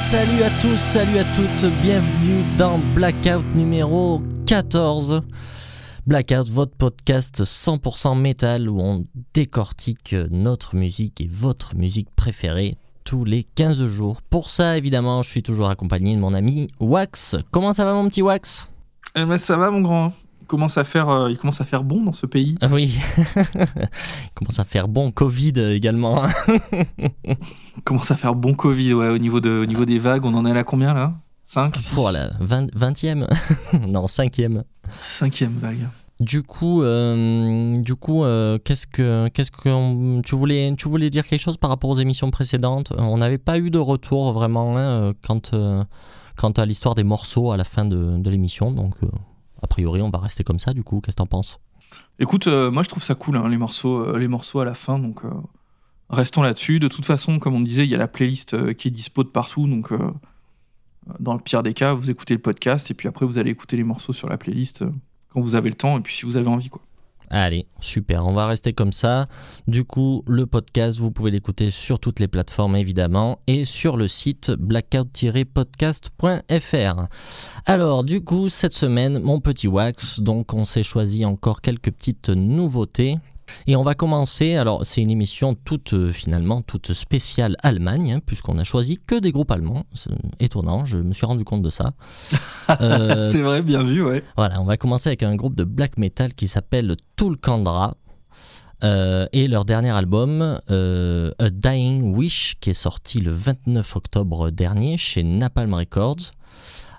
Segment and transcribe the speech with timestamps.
[0.00, 5.20] Salut à tous, salut à toutes, bienvenue dans Blackout numéro 14.
[6.06, 13.26] Blackout, votre podcast 100% métal où on décortique notre musique et votre musique préférée tous
[13.26, 14.22] les 15 jours.
[14.22, 17.36] Pour ça, évidemment, je suis toujours accompagné de mon ami Wax.
[17.50, 18.68] Comment ça va mon petit Wax?
[19.14, 20.12] Eh ben ça va mon grand.
[20.50, 22.56] Il commence à faire, euh, il commence à faire bon dans ce pays.
[22.60, 22.92] Ah oui,
[23.36, 26.24] il commence à faire bon Covid également.
[27.28, 30.34] Il commence à faire bon Covid, ouais, au niveau, de, au niveau des vagues, on
[30.34, 31.14] en est à combien là?
[31.44, 33.28] 5 Voilà, 20, 20e
[33.86, 34.64] Non, 5e.
[35.06, 35.86] Cinquième vague.
[36.18, 41.24] Du coup, euh, du coup, euh, qu'est-ce que, qu'est-ce que tu voulais, tu voulais dire
[41.28, 42.92] quelque chose par rapport aux émissions précédentes?
[42.98, 45.84] On n'avait pas eu de retour vraiment hein, quant, euh,
[46.36, 48.96] quant à l'histoire des morceaux à la fin de, de l'émission, donc
[49.62, 50.72] a priori on va rester comme ça.
[50.72, 51.60] Du coup, qu'est-ce que t'en penses?
[52.18, 54.74] Écoute, euh, moi je trouve ça cool, hein, les, morceaux, euh, les morceaux à la
[54.74, 55.30] fin, donc euh,
[56.08, 56.78] restons là-dessus.
[56.78, 59.28] De toute façon, comme on disait, il y a la playlist qui est dispo de
[59.28, 59.92] partout, donc
[61.18, 63.76] dans le pire des cas, vous écoutez le podcast et puis après vous allez écouter
[63.76, 64.84] les morceaux sur la playlist
[65.30, 66.68] quand vous avez le temps et puis si vous avez envie.
[66.68, 66.82] quoi.
[67.32, 69.28] Allez, super, on va rester comme ça.
[69.68, 74.08] Du coup, le podcast, vous pouvez l'écouter sur toutes les plateformes évidemment et sur le
[74.08, 77.06] site blackout-podcast.fr.
[77.66, 82.30] Alors, du coup, cette semaine, mon petit wax, donc on s'est choisi encore quelques petites
[82.30, 83.16] nouveautés.
[83.66, 88.20] Et on va commencer, alors c'est une émission toute euh, finalement toute spéciale Allemagne, hein,
[88.24, 89.84] puisqu'on a choisi que des groupes allemands.
[89.92, 91.92] C'est étonnant, je me suis rendu compte de ça.
[92.80, 94.22] Euh, C'est vrai, bien vu, ouais.
[94.36, 97.96] voilà, on va commencer avec un groupe de black metal qui s'appelle Tulkandra.
[98.82, 104.50] Euh, et leur dernier album, euh, A Dying Wish, qui est sorti le 29 octobre
[104.50, 106.32] dernier chez Napalm Records.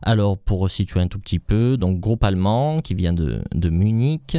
[0.03, 4.37] Alors, pour resituer un tout petit peu, donc groupe allemand qui vient de, Munich.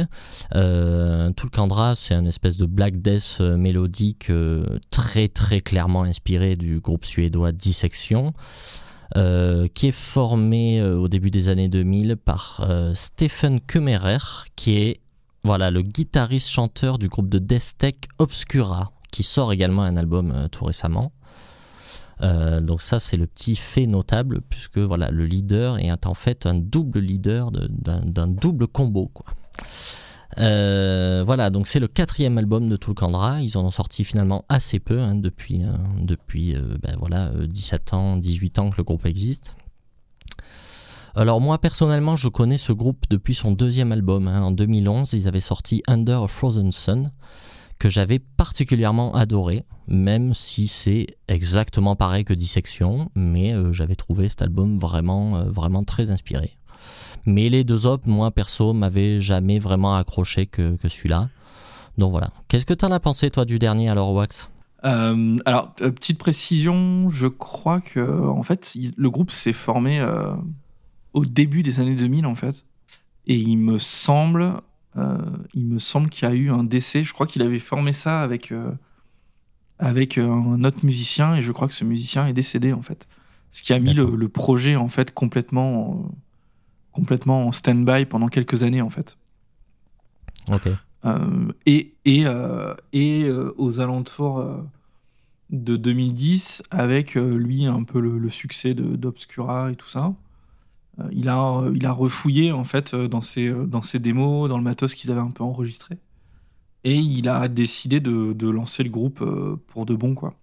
[0.55, 6.55] Euh, Tulkandra, c'est un espèce de black death euh, mélodique euh, très très clairement inspiré
[6.55, 8.33] du groupe suédois Dissection.
[9.15, 15.01] euh, qui est formé au début des années 2000 par Stephen Kemmerer, qui est
[15.43, 20.65] voilà, le guitariste-chanteur du groupe de death tech Obscura, qui sort également un album tout
[20.65, 21.11] récemment.
[22.21, 26.45] Euh, donc ça c'est le petit fait notable puisque voilà le leader est en fait
[26.45, 29.25] un double leader de- d'un double combo quoi.
[30.39, 34.79] Euh, voilà donc c'est le quatrième album de Tulkandra ils en ont sorti finalement assez
[34.79, 39.05] peu hein, depuis, euh, depuis ben voilà, euh, 17 ans 18 ans que le groupe
[39.05, 39.55] existe
[41.15, 44.41] alors moi personnellement je connais ce groupe depuis son deuxième album hein.
[44.41, 47.11] en 2011 ils avaient sorti Under a Frozen Sun
[47.83, 54.29] que j'avais particulièrement adoré, même si c'est exactement pareil que Dissection, mais euh, j'avais trouvé
[54.29, 56.55] cet album vraiment, euh, vraiment très inspiré.
[57.25, 61.27] Mais les deux autres, moi perso, m'avaient jamais vraiment accroché que, que celui-là.
[61.97, 62.29] Donc voilà.
[62.47, 64.49] Qu'est-ce que t'en as pensé toi du dernier alors Wax?
[64.85, 67.99] Euh, alors, petite précision, je crois que
[68.29, 70.01] en fait, le groupe s'est formé
[71.11, 72.63] au début des années 2000 en fait,
[73.27, 74.61] et il me semble,
[74.95, 77.03] il me semble qu'il y a eu un décès.
[77.03, 78.71] Je crois qu'il avait formé ça avec euh,
[79.79, 83.07] avec euh, un autre musicien, et je crois que ce musicien est décédé en fait,
[83.51, 86.11] ce qui a mis le, projet en fait complètement en-
[86.91, 89.17] complètement en stand-by pendant quelques années en fait.
[90.51, 90.69] Ok.
[91.05, 94.61] Euh, et et, euh, et euh, aux alentours euh,
[95.49, 100.11] de 2010, avec euh, lui un peu le, le succès d'Obscura et tout ça, euh,
[101.11, 104.49] il, a, euh, il a refouillé en fait euh, dans ses, euh, dans ses démos,
[104.49, 105.97] dans le matos qu'ils avaient un peu enregistré.
[106.83, 110.35] Et il a décidé de, de lancer le groupe euh, pour de bon, quoi.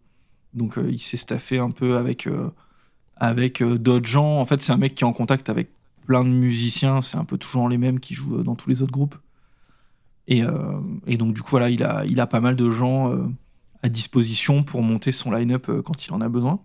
[0.54, 2.50] Donc euh, il s'est staffé un peu avec, euh,
[3.16, 4.38] avec euh, d'autres gens.
[4.38, 5.70] En fait, c'est un mec qui est en contact avec
[6.06, 8.82] plein de musiciens, c'est un peu toujours les mêmes qui jouent euh, dans tous les
[8.82, 9.16] autres groupes.
[10.26, 13.12] Et, euh, et donc, du coup, voilà, il a, il a pas mal de gens
[13.12, 13.26] euh,
[13.82, 16.60] à disposition pour monter son line-up euh, quand il en a besoin.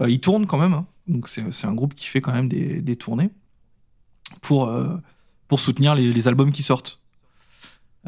[0.00, 0.86] Euh, il tourne quand même, hein.
[1.06, 3.30] donc c'est un groupe qui fait quand même des, des tournées
[4.40, 4.96] pour, euh,
[5.48, 7.00] pour soutenir les, les albums qui sortent.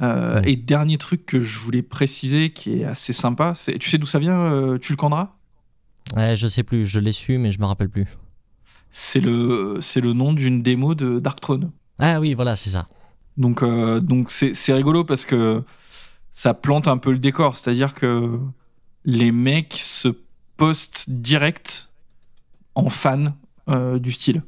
[0.01, 0.41] Euh.
[0.45, 4.07] Et dernier truc que je voulais préciser qui est assez sympa, c'est tu sais d'où
[4.07, 5.37] ça vient, euh, Tulkandra?
[6.17, 8.07] Ouais, je sais plus, je l'ai su, mais je me rappelle plus.
[8.93, 11.71] C'est le, le nom d'une démo de Darkthrone.
[11.99, 12.89] Ah oui, voilà, c'est ça.
[13.37, 15.63] Donc, donc c'est, c'est rigolo parce que
[16.33, 17.57] ça plante un peu le décor.
[17.57, 18.39] C'est-à-dire que
[19.05, 20.09] les mecs se
[20.57, 21.90] postent direct
[22.75, 23.35] en fan
[23.69, 24.43] euh, du style.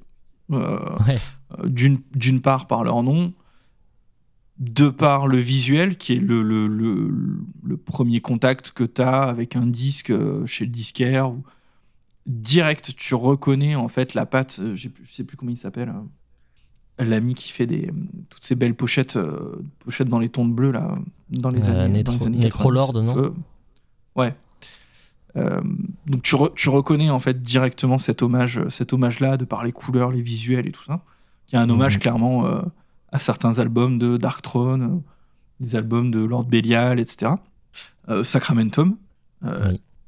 [0.52, 1.18] Euh, Ouais.
[1.58, 3.32] euh, d'une, part par leur nom,
[4.58, 7.10] de par le visuel, qui est le, le, le,
[7.62, 10.12] le premier contact que tu as avec un disque
[10.46, 11.30] chez le disquaire.
[11.32, 11.42] Ou
[12.26, 15.92] direct, tu reconnais en fait la patte, je sais plus comment il s'appelle.
[16.98, 17.90] L'ami qui fait des,
[18.28, 19.18] toutes ces belles pochettes,
[19.80, 20.96] pochettes dans les tons de bleu là,
[21.30, 23.16] dans les années, Nétro- dans les années Nécrolord, 90.
[23.16, 23.34] non?
[25.36, 25.60] Euh,
[26.06, 30.10] donc tu, tu, reconnais en fait directement cet hommage, cet hommage-là de par les couleurs,
[30.10, 31.00] les visuels et tout ça.
[31.48, 32.00] Il y a un hommage mhm.
[32.00, 32.62] clairement
[33.10, 35.02] à certains albums de Dark Throne,
[35.60, 37.32] des albums de Lord Belial, etc.
[38.22, 38.96] Sacramentum.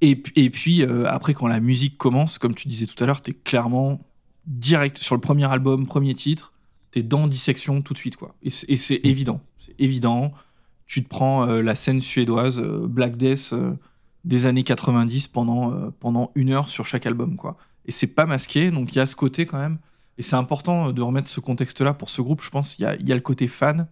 [0.01, 3.35] Et, et, puis après quand la musique commence, comme tu disais tout à l'heure, t'es
[3.35, 4.01] clairement
[4.47, 6.53] direct sur le premier album, premier titre,
[6.91, 8.35] t'es dans dissection tout de suite quoi.
[8.43, 10.33] Et c'est évident, c'est évident.
[10.87, 13.73] Tu te prends euh, la scène suédoise euh, Black Death euh,
[14.25, 17.57] des années 90 pendant pendant une heure sur chaque album quoi.
[17.87, 19.79] Et c'est pas masqué, donc il y a ce côté quand même.
[20.17, 22.43] Et c'est important de remettre ce contexte-là pour ce groupe.
[22.43, 23.89] Je pense qu'il y, y a, le côté fan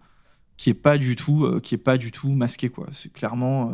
[0.57, 2.87] qui est pas du tout qui est pas du tout masqué quoi.
[2.91, 3.73] C'est clairement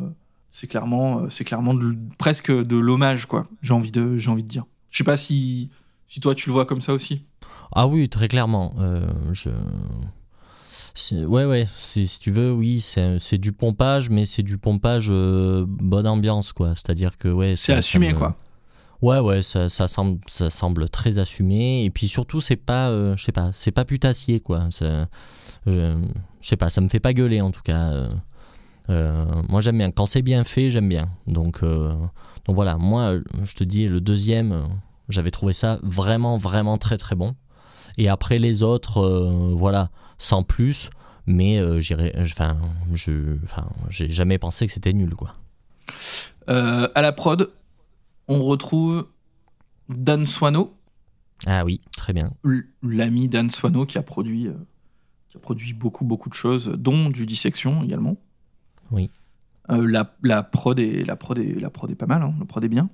[0.50, 1.78] c'est clairement c'est clairement
[2.18, 3.44] presque de l'hommage quoi.
[3.62, 4.66] J'ai envie de j'ai envie de dire.
[4.92, 5.70] Je sais pas si
[6.08, 7.24] si toi tu le vois comme ça aussi.
[7.72, 8.74] Ah oui, très clairement.
[8.80, 9.50] Euh, je...
[11.12, 16.08] Ouais, ouais, si tu veux, oui, c'est du pompage, mais c'est du pompage euh, bonne
[16.08, 16.70] ambiance, quoi.
[16.76, 17.56] C'est-à-dire que, ouais.
[17.56, 18.36] C'est assumé, quoi.
[19.02, 21.86] Ouais, ouais, ça, ça, semble, ça semble très assumé.
[21.86, 24.68] Et puis surtout, c'est pas, euh, je sais pas, c'est pas putassier, quoi.
[25.66, 25.98] Je
[26.42, 28.08] sais pas, ça me fait pas gueuler, en tout cas.
[28.88, 29.92] moi, j'aime bien.
[29.92, 31.10] Quand c'est bien fait, j'aime bien.
[31.28, 33.14] Donc, donc voilà, moi,
[33.44, 34.66] je te dis, le deuxième
[35.10, 37.36] j'avais trouvé ça vraiment, vraiment très, très bon.
[37.98, 40.90] Et après les autres, euh, voilà, sans plus.
[41.26, 42.58] Mais euh, j'irai, enfin,
[42.94, 45.36] je, enfin, j'ai jamais pensé que c'était nul, quoi.
[46.50, 47.52] Euh, à la prod,
[48.28, 49.08] on retrouve
[49.90, 50.76] Dan Swano.
[51.46, 52.32] Ah oui, très bien.
[52.82, 54.50] L'ami Dan Swano qui a produit,
[55.30, 58.18] qui a produit beaucoup, beaucoup de choses, dont du dissection également.
[58.92, 59.12] Oui.
[59.70, 62.64] la, la, prod est, la, prod est, la prod est pas mal, hein, la prod
[62.64, 62.90] est bien.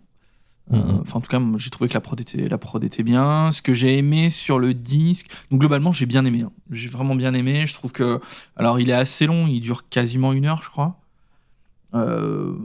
[0.74, 1.02] Euh, mhm.
[1.02, 3.52] Enfin, en tout cas, j'ai trouvé que la prod, était, la prod était bien.
[3.52, 6.42] Ce que j'ai aimé sur le disque, donc globalement, j'ai bien aimé.
[6.42, 6.52] Hein.
[6.72, 7.66] J'ai vraiment bien aimé.
[7.68, 8.20] Je trouve que,
[8.56, 11.00] alors, il est assez long, il dure quasiment une heure, je crois.
[11.94, 12.56] Euh,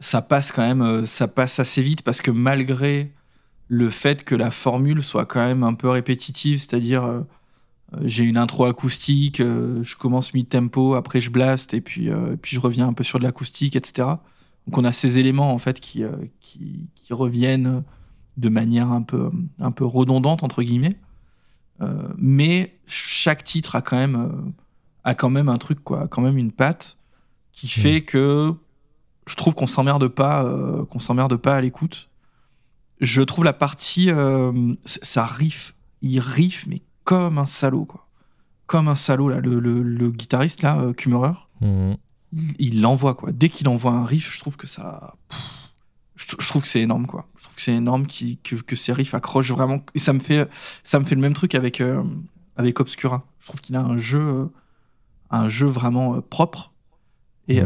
[0.00, 3.12] ça passe quand même, euh, ça passe assez vite parce que malgré
[3.68, 7.24] le fait que la formule soit quand même un peu répétitive, c'est-à-dire
[8.02, 12.10] j'ai une intro acoustique, je commence mi-tempo, après je blast et puis,
[12.42, 14.08] puis je reviens un peu sur de l'acoustique, etc.
[14.66, 17.82] Donc on a ces éléments en fait qui, euh, qui, qui, reviennent
[18.36, 20.98] de manière un peu, un peu redondante entre guillemets.
[21.80, 24.50] Euh, mais chaque titre a quand même, euh,
[25.04, 26.98] a quand même un truc quoi, quand même une patte
[27.50, 27.82] qui hmm.
[27.82, 28.54] fait que
[29.26, 30.44] je trouve qu'on s'emmerde pas,
[30.90, 32.08] qu'on s'emmerde pas à l'écoute.
[33.00, 34.10] Je trouve la partie,
[34.84, 38.08] ça riff, il riff mais comme un salaud quoi,
[38.66, 41.34] comme un salaud là, le, le, guitariste là, Kummerer
[42.58, 43.32] il l'envoie quoi.
[43.32, 45.16] Dès qu'il envoie un riff, je trouve que ça,
[46.16, 47.28] je, trouve que c'est énorme quoi.
[47.36, 49.84] Je trouve que c'est énorme qui, que, que, ces riffs accrochent vraiment.
[49.94, 50.48] Et ça me fait,
[50.84, 52.02] ça me fait le même truc avec euh,
[52.56, 53.26] avec Obscura.
[53.40, 54.46] Je trouve qu'il a un jeu, euh,
[55.30, 56.70] un jeu vraiment euh, propre.
[57.48, 57.60] Et,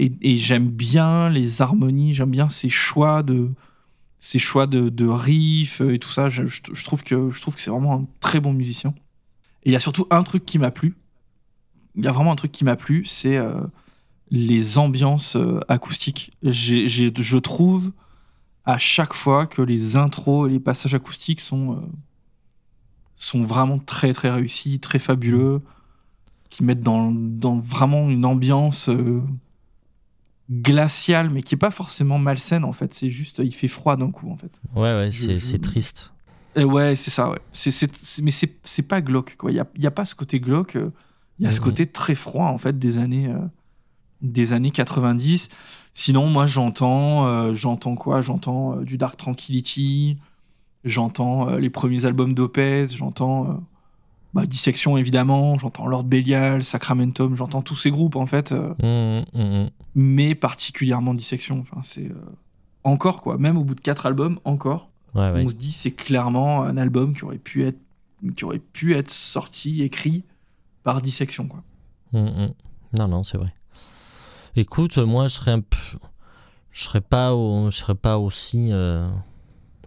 [0.00, 3.52] et, et j'aime bien les harmonies, j'aime bien ses choix de
[4.18, 6.28] ses choix de, de riffs et tout ça.
[6.28, 8.94] Je, je, trouve que je trouve que c'est vraiment un très bon musicien.
[9.62, 10.96] Et il y a surtout un truc qui m'a plu,
[11.98, 13.60] il y a vraiment un truc qui m'a plu, c'est euh,
[14.30, 16.30] les ambiances euh, acoustiques.
[16.42, 17.92] je trouve
[18.64, 21.80] à chaque fois que les intros et les passages acoustiques sont, euh,
[23.16, 25.60] sont vraiment très très réussis, très fabuleux,
[26.50, 28.88] qui mettent dans, dans vraiment une ambiance
[30.50, 32.94] glaciale, mais qui est pas forcément malsaine en fait.
[32.94, 34.52] C'est juste, il fait froid d'un coup en fait.
[34.76, 36.12] Ouais, ouais, c'est triste.
[36.54, 37.38] Et ouais, c'est ça, ouais.
[37.52, 39.50] c'est mais c'est pas glauque, quoi.
[39.50, 40.76] Il n'y a, y a, pas ce côté glauque.
[41.40, 43.38] Il y a ce côté très froid en fait des années euh,
[44.22, 45.48] des années 90.
[45.92, 48.20] Sinon, moi j'entends euh, j'entends quoi?
[48.22, 50.18] J'entends euh, du Dark Tranquility,
[50.84, 53.60] j'entends les premiers albums d'Opez, j'entends
[54.34, 59.40] bah, Dissection évidemment, j'entends Lord Belial, Sacramentum, j'entends tous ces groupes en fait, mmh, mmh,
[59.40, 59.70] mmh.
[59.94, 61.60] mais particulièrement Dissection.
[61.60, 62.10] Enfin, c'est
[62.82, 64.90] encore quoi, même au bout de quatre albums, encore.
[65.14, 67.78] on se dit c'est clairement un album qui aurait pu être
[68.34, 70.24] qui aurait pu être sorti, écrit
[70.88, 71.46] par dissection.
[71.48, 71.62] Quoi.
[72.14, 72.54] Mm, mm.
[72.98, 73.52] Non, non, c'est vrai.
[74.56, 75.76] Écoute, moi, je serais un peu...
[76.70, 79.06] Je serais pas, je serais pas aussi, euh,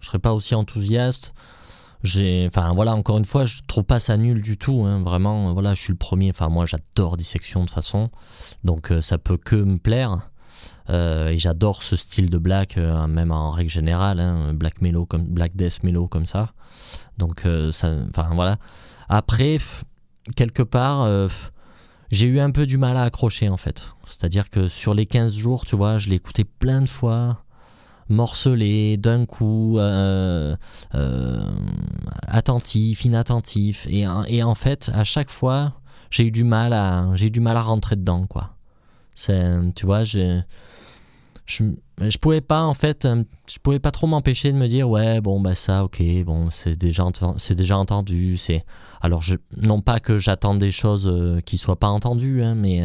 [0.00, 1.34] je serais pas aussi enthousiaste.
[2.04, 4.84] J'ai, enfin voilà, encore une fois, je trouve pas ça nul du tout.
[4.86, 6.30] Hein, vraiment, voilà, je suis le premier.
[6.30, 8.10] Enfin moi, j'adore dissection de façon,
[8.62, 10.30] donc euh, ça peut que me plaire.
[10.90, 15.24] Euh, et j'adore ce style de black, même en règle générale, hein, black mellow comme
[15.24, 16.52] black death mellow comme ça.
[17.18, 18.56] Donc ça, enfin voilà.
[19.08, 19.58] Après,
[20.36, 21.28] quelque part, euh,
[22.10, 23.82] j'ai eu un peu du mal à accrocher en fait.
[24.06, 27.44] C'est-à-dire que sur les 15 jours, tu vois, je l'ai écouté plein de fois,
[28.08, 30.54] morcelé, d'un coup, euh,
[30.94, 31.46] euh,
[32.26, 33.86] attentif, inattentif.
[33.88, 35.74] Et, et, en fait, à chaque fois,
[36.10, 38.54] j'ai eu du mal à, j'ai du mal à rentrer dedans, quoi.
[39.14, 40.42] C'est, tu vois, j'ai
[41.52, 41.64] je,
[42.10, 45.20] je pouvais pas en fait, euh, je pouvais pas trop m'empêcher de me dire ouais
[45.20, 47.04] bon bah ça ok bon c'est déjà
[47.36, 48.64] c'est déjà entendu c'est
[49.00, 49.22] alors
[49.56, 52.84] non pas que j'attende des choses euh, qui soient pas entendues hein, mais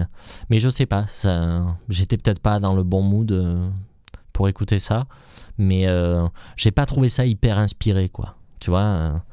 [0.49, 3.69] mais je sais pas ça j'étais peut-être pas dans le bon mood euh,
[4.33, 5.05] pour écouter ça
[5.57, 5.87] mais
[6.57, 9.23] j'ai pas trouvé ça hyper inspiré quoi tu vois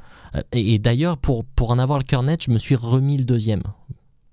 [0.53, 3.25] et, et d'ailleurs pour pour en avoir le cœur net je me suis remis le
[3.25, 3.63] deuxième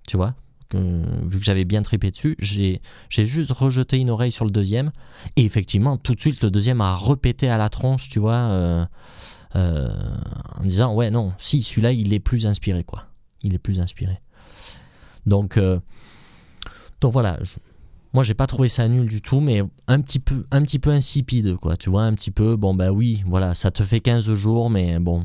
[0.08, 0.34] tu vois
[0.76, 4.92] vu que j'avais bien tripé dessus, j'ai juste rejeté une oreille sur le deuxième.
[5.36, 8.86] Et effectivement, tout de suite, le deuxième a repété à la tronche, tu vois, euh,
[9.56, 9.90] euh,
[10.58, 13.06] en me disant, ouais, non, si, celui-là, il est plus inspiré, quoi.
[13.44, 14.22] Il est plus inspiré.
[15.26, 15.80] Donc, euh,
[17.00, 17.56] donc voilà, je,
[18.14, 20.90] moi, j'ai pas trouvé ça nul du tout, mais un petit peu, un petit peu
[20.90, 21.78] insipide, quoi.
[21.78, 25.00] Tu vois, un petit peu, bon, bah oui, voilà, ça te fait 15 jours, mais
[25.00, 25.24] bon,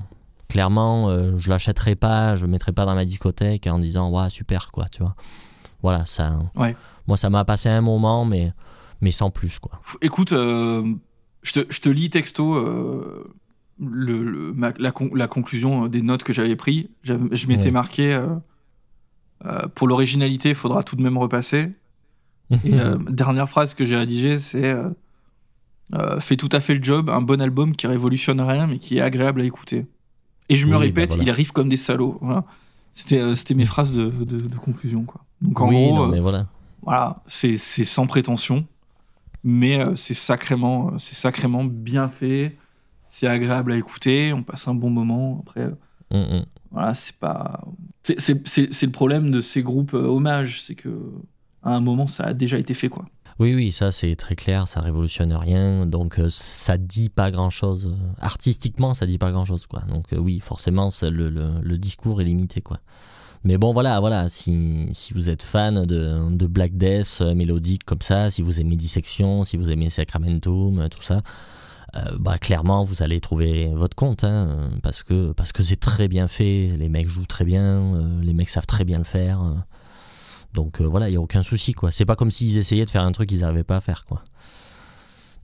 [0.48, 4.70] clairement, euh, je l'achèterai pas, je mettrai pas dans ma discothèque en disant ouais super
[4.72, 5.14] quoi, tu vois.
[5.82, 6.38] Voilà, ça.
[7.06, 8.52] Moi, ça m'a passé un moment, mais
[9.00, 9.80] mais sans plus quoi.
[10.00, 10.94] Écoute, euh,
[11.42, 13.32] je, te, je, te, lis texto euh,
[13.78, 16.90] le, la, conclusion des notes que j'avais pris.
[17.02, 18.18] Je m'étais marqué
[19.74, 21.72] pour l'originalité, il faudra tout de même repasser.
[22.64, 22.72] Et
[23.10, 24.74] dernière phrase que j'ai rédigée, c'est
[26.20, 29.02] fait tout à fait le job, un bon album qui révolutionne rien mais qui est
[29.02, 29.86] agréable à écouter.
[30.48, 32.18] Et je me répète, bah il arrive comme des salauds.
[32.20, 32.44] Voilà.
[32.92, 35.04] C'était, euh, mes phrases de, de, conclusion.
[35.04, 35.20] Quoi.
[35.42, 36.46] Donc en gros, euh, voilà,
[36.82, 38.66] voilà c'est, sans prétention,
[39.44, 42.56] mais euh, c'est, sacrément, sacrément bien fait.
[43.08, 45.44] C'est agréable à écouter, on passe un bon moment.
[45.46, 45.66] Après,
[46.10, 46.46] mm, mm.
[46.70, 47.60] voilà, c'est pas.
[48.02, 51.12] C'est, le problème de ces groupes hommages, c'est que
[51.62, 53.04] à un moment, ça a déjà été fait, quoi.
[53.38, 57.50] Oui, oui, ça c'est très clair, ça révolutionne rien, donc euh, ça dit pas grand
[57.50, 57.94] chose.
[58.18, 59.82] Artistiquement, ça dit pas grand chose, quoi.
[59.94, 62.78] Donc euh, oui, forcément, le, discours est limité, quoi.
[63.44, 67.84] Mais bon, voilà, voilà, si, si vous êtes fan de, de Black Death euh, mélodique
[67.84, 71.22] comme ça, si vous aimez Dissection, si vous aimez Sacramentum, tout ça,
[72.18, 76.28] bah clairement vous allez trouver votre compte hein, parce que parce que c'est très bien
[76.28, 79.40] fait les mecs jouent très bien les mecs savent très bien le faire
[80.56, 81.92] donc euh, voilà, il n'y a aucun souci, quoi.
[81.92, 84.24] C'est pas comme s'ils essayaient de faire un truc qu'ils n'arrivaient pas à faire, quoi.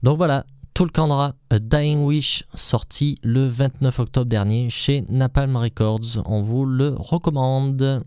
[0.01, 6.23] Donc voilà, Tulkandra, A Dying Wish, sorti le 29 octobre dernier chez Napalm Records.
[6.25, 8.03] On vous le recommande.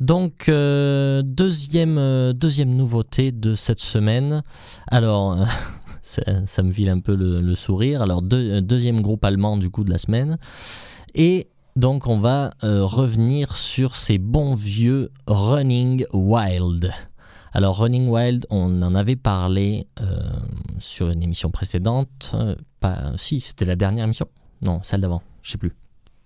[0.00, 4.42] Donc, euh, deuxième, euh, deuxième nouveauté de cette semaine.
[4.88, 5.38] Alors,
[6.02, 8.02] ça, me file un peu le, sourire.
[8.02, 10.38] Alors, deuxième groupe allemand du coup de la semaine.
[11.14, 16.92] Et donc on va euh, revenir sur ces bons vieux Running Wild.
[17.52, 20.18] Alors Running Wild, on en avait parlé euh,
[20.78, 22.34] sur une émission précédente.
[22.34, 22.54] Euh,
[23.16, 24.26] si, c'était la dernière émission?
[24.62, 25.72] Non, celle d'avant, je sais plus.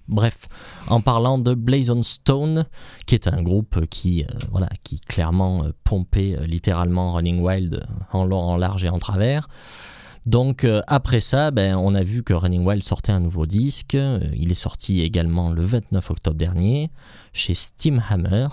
[0.09, 0.49] Bref,
[0.89, 2.65] en parlant de Blazon Stone,
[3.07, 4.69] qui est un groupe qui, voilà,
[5.07, 9.49] clairement pompait littéralement Running Wild en long, en large et en travers.
[10.29, 13.95] Donc euh, après ça, ben, on a vu que Running Wild sortait un nouveau disque.
[13.95, 16.91] Euh, il est sorti également le 29 octobre dernier
[17.33, 18.49] chez Steamhammer.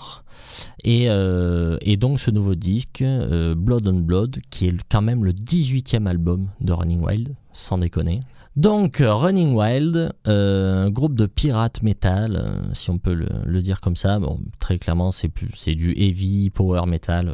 [0.85, 5.33] Et, euh, et donc ce nouveau disque, Blood on Blood, qui est quand même le
[5.33, 8.21] 18e album de Running Wild, sans déconner.
[8.55, 14.17] Donc Running Wild, un groupe de pirate metal, si on peut le, dire comme ça.
[14.19, 17.33] Bon, très clairement, c'est du heavy power metal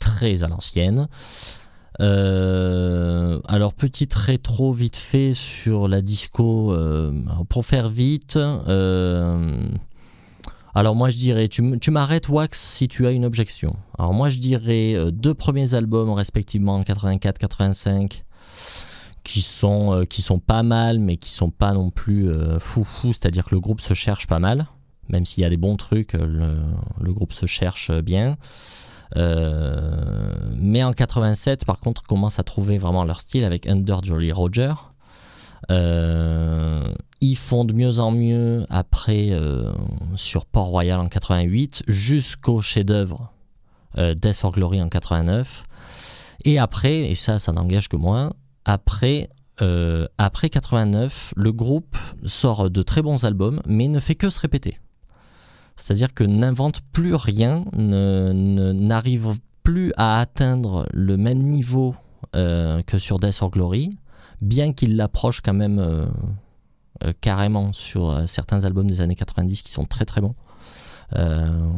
[0.00, 1.06] très à l'ancienne.
[2.00, 7.12] Euh, alors petite rétro vite fait sur la disco euh,
[7.48, 8.36] pour faire vite.
[8.36, 9.68] Euh,
[10.74, 13.76] alors moi je dirais, tu, tu m'arrêtes Wax si tu as une objection.
[13.98, 18.22] Alors moi je dirais deux premiers albums respectivement en 84-85
[19.22, 23.54] qui sont, qui sont pas mal mais qui sont pas non plus foufou, c'est-à-dire que
[23.54, 24.66] le groupe se cherche pas mal.
[25.08, 26.62] Même s'il y a des bons trucs, le,
[27.00, 28.38] le groupe se cherche bien.
[29.16, 34.32] Euh, mais en 87, par contre, commencent à trouver vraiment leur style avec Under Jolly
[34.32, 34.72] Roger.
[35.70, 39.70] Euh, ils font de mieux en mieux après euh,
[40.16, 43.32] sur Port-Royal en 88 jusqu'au chef-d'œuvre
[43.96, 45.64] Death for Glory en 89.
[46.44, 48.32] Et après, et ça, ça n'engage que moi,
[48.64, 49.28] après,
[50.16, 54.78] après 89, le groupe sort de très bons albums, mais ne fait que se répéter.
[55.76, 61.94] C'est-à-dire que n'invente plus rien, n'arrive plus à atteindre le même niveau
[62.34, 63.90] euh, que sur Death or Glory,
[64.40, 66.06] bien qu'il l'approche quand même euh,
[67.04, 70.34] euh, carrément sur certains albums des années 90 qui sont très très bons.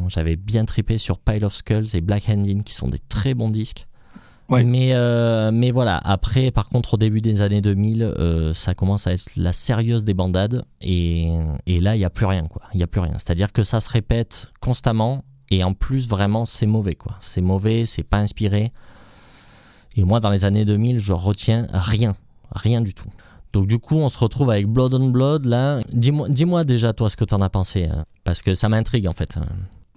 [0.09, 3.51] J'avais bien tripé sur Pile of Skulls et Black Handin qui sont des très bons
[3.51, 3.89] disques.
[4.51, 9.07] Mais, euh, mais voilà, après, par contre, au début des années 2000, euh, ça commence
[9.07, 10.65] à être la sérieuse des bandades.
[10.81, 11.31] Et,
[11.67, 12.63] et là, il n'y a plus rien, quoi.
[12.75, 13.15] Il n'y a plus rien.
[13.19, 15.25] C'est-à-dire que ça se répète constamment.
[15.51, 17.17] Et en plus, vraiment, c'est mauvais, quoi.
[17.21, 18.73] C'est mauvais, c'est pas inspiré.
[19.97, 22.15] Et moi, dans les années 2000, je retiens rien,
[22.51, 23.09] rien du tout.
[23.53, 25.79] Donc du coup, on se retrouve avec Blood on Blood là.
[25.93, 29.13] Dis-moi, dis-moi déjà toi ce que t'en as pensé, hein, parce que ça m'intrigue en
[29.13, 29.39] fait.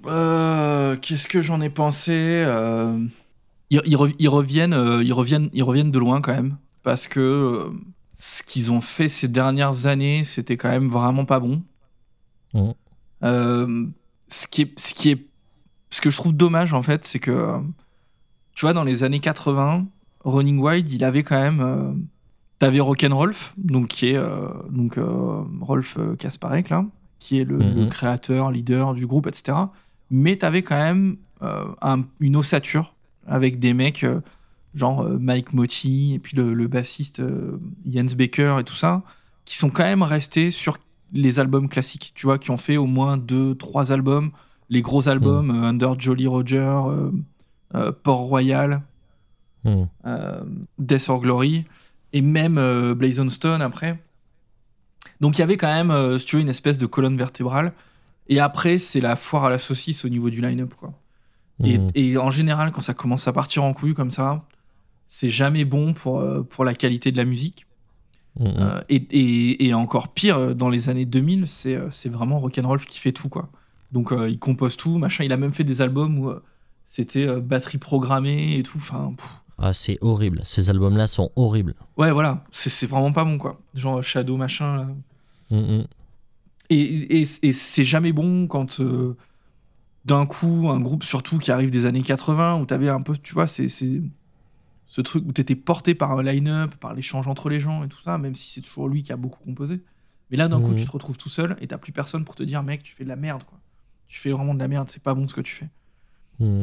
[0.05, 2.13] Euh, qu'est-ce que j'en ai pensé
[3.74, 7.69] euh, ils, ils, reviennent, euh, ils reviennent, ils reviennent de loin quand même, parce que
[8.13, 11.63] ce qu'ils ont fait ces dernières années, c'était quand même vraiment pas bon.
[12.53, 12.71] Mmh.
[14.29, 15.27] ce qui est, ce qui est,
[15.89, 17.59] ce que je trouve dommage en fait, c'est que
[18.55, 19.86] tu vois dans les années 80,
[20.24, 22.07] Running Wild, il avait quand même
[22.59, 26.86] T'avais Rock'n'Rolf, donc qui est euh, donc euh, Rolf euh, Kasparek là,
[27.19, 27.89] qui est le, mhm.
[27.89, 29.57] créateur, leader du groupe, etc.
[30.09, 31.17] Mais t'avais quand même
[32.19, 32.95] une ossature
[33.27, 34.05] avec des mecs
[34.74, 37.22] genre Mike Motti et puis le, bassiste
[37.86, 39.03] Jens Becker et tout ça,
[39.46, 40.77] qui sont quand même restés sur
[41.13, 44.31] les albums classiques, tu vois, qui ont fait au moins deux, trois albums,
[44.69, 45.63] les gros albums mhm.
[45.63, 46.81] Under Jolly Roger,
[48.03, 48.81] Port Royal,
[49.63, 49.88] mhm.
[50.77, 51.65] Death or Glory
[52.13, 54.00] et même euh, Blazon Stone après.
[55.22, 57.74] Donc il y avait quand même, euh, si tu veux, une espèce de colonne vertébrale.
[58.27, 60.93] Et après, c'est la foire à la saucisse au niveau du line-up, quoi.
[61.63, 62.19] Et, mmh.
[62.19, 64.45] en général, quand ça commence à partir en couille comme ça,
[65.07, 67.65] c'est jamais bon pour, euh, pour la qualité de la musique.
[68.39, 68.81] Mmh.
[68.89, 73.49] et, et, encore pire, dans les années 2000, c'est vraiment Rock'n'Roll qui fait tout, quoi.
[73.91, 75.23] Donc il compose tout, machin.
[75.23, 76.31] Il a même fait des albums où
[76.85, 78.77] c'était batterie programmée et tout.
[78.77, 79.15] Enfin,
[79.59, 80.41] ah, c'est horrible.
[80.43, 81.73] Ces albums-là sont horribles.
[81.97, 82.43] Ouais, voilà.
[82.51, 83.59] C'est vraiment pas bon, quoi.
[83.73, 84.77] Genre Shadow, machin.
[84.77, 85.57] Là.
[85.57, 85.85] Mm.
[86.69, 89.15] Et, et, c'est jamais bon quand euh,
[90.07, 93.33] d'un coup, un groupe surtout qui arrive des années 80, où t'avais un peu, tu
[93.33, 97.83] vois, c'est ce truc où t'étais porté par un line-up, par l'échange entre les gens
[97.83, 99.81] et tout ça, même si c'est toujours lui qui a beaucoup composé.
[100.31, 100.77] Mais là, d'un coup, mm.
[100.77, 103.03] tu te retrouves tout seul et t'as plus personne pour te dire, mec, tu fais
[103.03, 103.59] de la merde, quoi.
[104.08, 105.69] Tu fais vraiment de la merde, c'est pas bon ce que tu fais.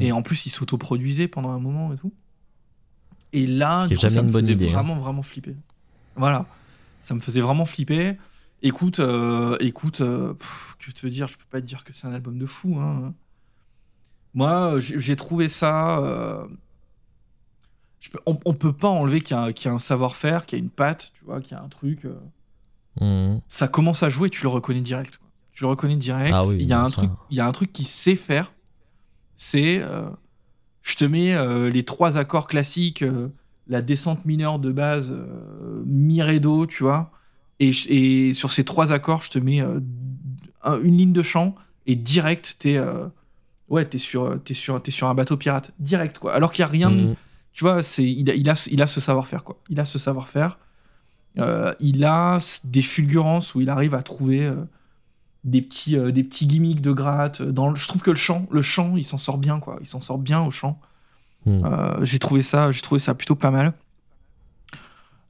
[0.00, 2.12] Et en plus, il s'autoproduisait pendant un moment et tout.
[3.32, 4.70] Et là, ça me faisait hein.
[4.70, 5.56] vraiment, vraiment flipper.
[6.14, 6.46] Voilà.
[7.02, 8.16] Ça me faisait vraiment flipper.
[8.62, 10.34] Écoute, euh, écoute, euh,
[10.78, 12.78] que te dire, je peux pas te dire que c'est un album de fou.
[12.78, 13.12] Hein.
[14.34, 15.98] Moi, j'ai trouvé ça.
[15.98, 16.44] Euh,
[18.26, 21.12] on, on, peut pas enlever qu'il y a, un savoir-faire, qu'il y a une patte,
[21.14, 22.06] tu vois, qu'il y a un truc.
[23.00, 23.36] Mmh.
[23.48, 25.20] Ça commence à jouer, tu le reconnais direct.
[25.52, 26.34] Tu le reconnais direct.
[26.36, 28.52] Ah il y a un truc, il y a un truc qui sait faire.
[29.36, 29.82] C'est
[30.84, 33.28] je te mets euh, les trois accords classiques, euh,
[33.66, 37.10] la descente mineure de base, euh, mi ré do, tu vois.
[37.58, 41.54] Et, sur ces trois accords, je te mets une ligne de chant
[41.86, 42.78] et direct, t'es
[43.74, 46.34] ouais, es sur, es sur, es sur un bateau pirate, direct quoi.
[46.34, 47.14] Alors qu'il y a rien, mhm.
[47.52, 49.58] tu vois, c'est il a, il a, il a ce savoir-faire quoi.
[49.68, 50.58] Il a ce savoir-faire.
[51.80, 54.50] il a des fulgurances où il arrive à trouver
[55.44, 57.42] des petits, euh, des petits gimmicks de gratte.
[57.42, 59.78] Dans je trouve que le chant, le chant, il s'en sort bien, quoi.
[59.80, 60.80] Il s'en sort bien au chant.
[61.46, 63.74] Euh, j'ai trouvé ça, j'ai trouvé ça plutôt pas mal.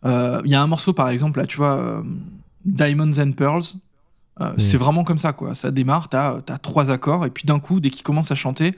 [0.04, 2.04] Euh, il y a un morceau, par exemple, là, tu vois,
[2.64, 3.74] Diamonds and Pearls.
[4.38, 4.58] Hmm.
[4.58, 5.54] C'est vraiment comme ça, quoi.
[5.54, 8.76] Ça démarre, t'as as trois accords, et puis d'un coup, dès qu'il commence à chanter,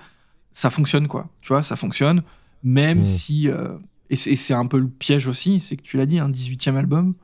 [0.53, 1.29] ça fonctionne, quoi.
[1.41, 2.23] Tu vois, ça fonctionne,
[2.63, 3.05] même hmm.
[3.05, 3.49] si.
[4.11, 7.15] et c'est un peu le piège aussi, c'est que tu l'as dit, un 18e album.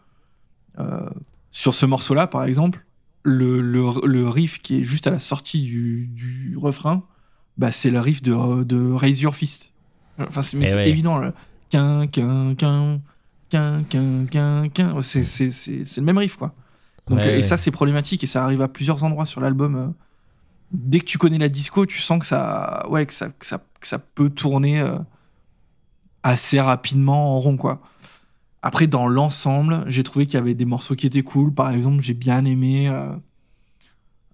[1.50, 2.86] sur ce morceau-là, par exemple,
[3.24, 7.04] le, le, riff qui est juste à la sortie du, du refrain,
[7.58, 9.72] bah, c'est le riff de, de Raise Your Fist.
[10.18, 11.20] Enfin, c'est eh évident.
[11.70, 13.00] Qu'un, qu'un, qu'un,
[13.50, 16.54] qu'un, qu'un, qu'un, C'est le même riff, quoi.
[17.08, 19.94] Donc, et ça, c'est problématique et ça arrive à plusieurs endroits sur l'album.
[20.70, 23.58] Dès que tu connais la disco, tu sens que ça, ouais, que ça, que ça,
[23.80, 24.98] que ça peut tourner euh,
[26.22, 27.80] assez rapidement en rond, quoi.
[28.62, 31.52] Après, dans l'ensemble, j'ai trouvé qu'il y avait des morceaux qui étaient cool.
[31.52, 33.12] Par exemple, j'ai bien aimé euh,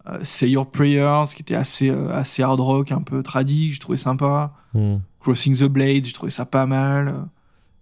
[0.08, 3.78] euh, Say Your Prayers, qui était assez, euh, assez hard rock, un peu tradit, j'ai
[3.78, 4.52] trouvé sympa.
[4.74, 4.96] Hmm.
[5.20, 7.26] Crossing the Blades, j'ai trouvé ça pas mal.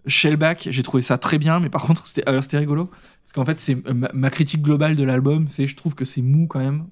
[0.07, 2.87] Shellback, j'ai trouvé ça très bien, mais par contre, c'était rigolo.
[2.87, 6.47] Parce qu'en fait, c'est ma, critique globale de l'album, c'est je trouve que c'est mou
[6.47, 6.87] quand même.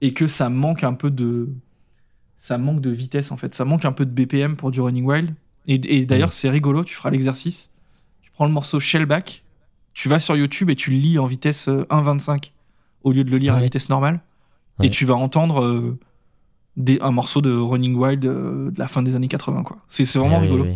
[0.00, 1.48] Et que ça manque un peu de.
[2.36, 3.54] Ça manque de vitesse en fait.
[3.54, 5.34] Ça manque un peu de BPM pour du Running Wild.
[5.66, 6.32] Et, d'ailleurs, hmm.
[6.32, 7.70] c'est rigolo, tu feras l'exercice
[8.34, 9.42] prends le morceau Shellback,
[9.94, 12.38] tu vas sur YouTube et tu le lis en vitesse 1.25 euh,
[13.04, 14.20] au lieu de le lire à vitesse normale.
[14.82, 15.98] Et tu vas entendre euh,
[16.76, 19.62] des, un morceau de Running Wild euh, de la fin des années 80.
[19.62, 19.78] quoi.
[19.88, 20.66] C'est vraiment rigolo.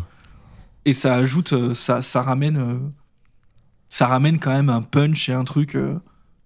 [0.88, 2.92] Et ça ajoute, ça, ça ramène,
[3.90, 5.77] ça ramène quand même un punch et un truc,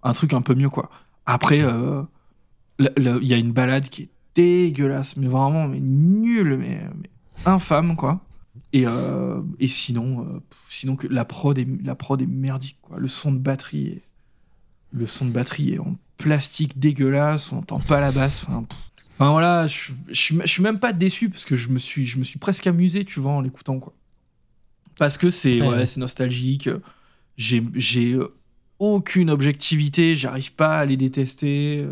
[0.03, 0.69] un truc un peu mieux.
[0.69, 0.89] quoi.
[1.25, 6.81] Après, il y a une balade qui est dégueulasse, mais vraiment mais nulle, mais,
[7.45, 8.19] infâme, quoi.
[8.71, 11.95] Et, euh, sinon, euh, sinon que la prod est la
[12.27, 12.97] merdique quoi.
[12.99, 14.01] Le son de batterie, est,
[14.91, 18.45] le son de batterie est en plastique dégueulasse, on entend pas la basse.
[18.47, 22.23] Enfin, voilà, je, je, suis même pas déçu parce que je me suis je me
[22.23, 23.93] suis presque amusé, tu vois, en l'écoutant quoi.
[24.97, 25.85] Parce que c'est Ouais, ouais, ouais.
[25.85, 26.69] c'est nostalgique.
[27.37, 28.17] J'ai j'ai
[28.79, 31.87] aucune objectivité, j'arrive pas à les détester.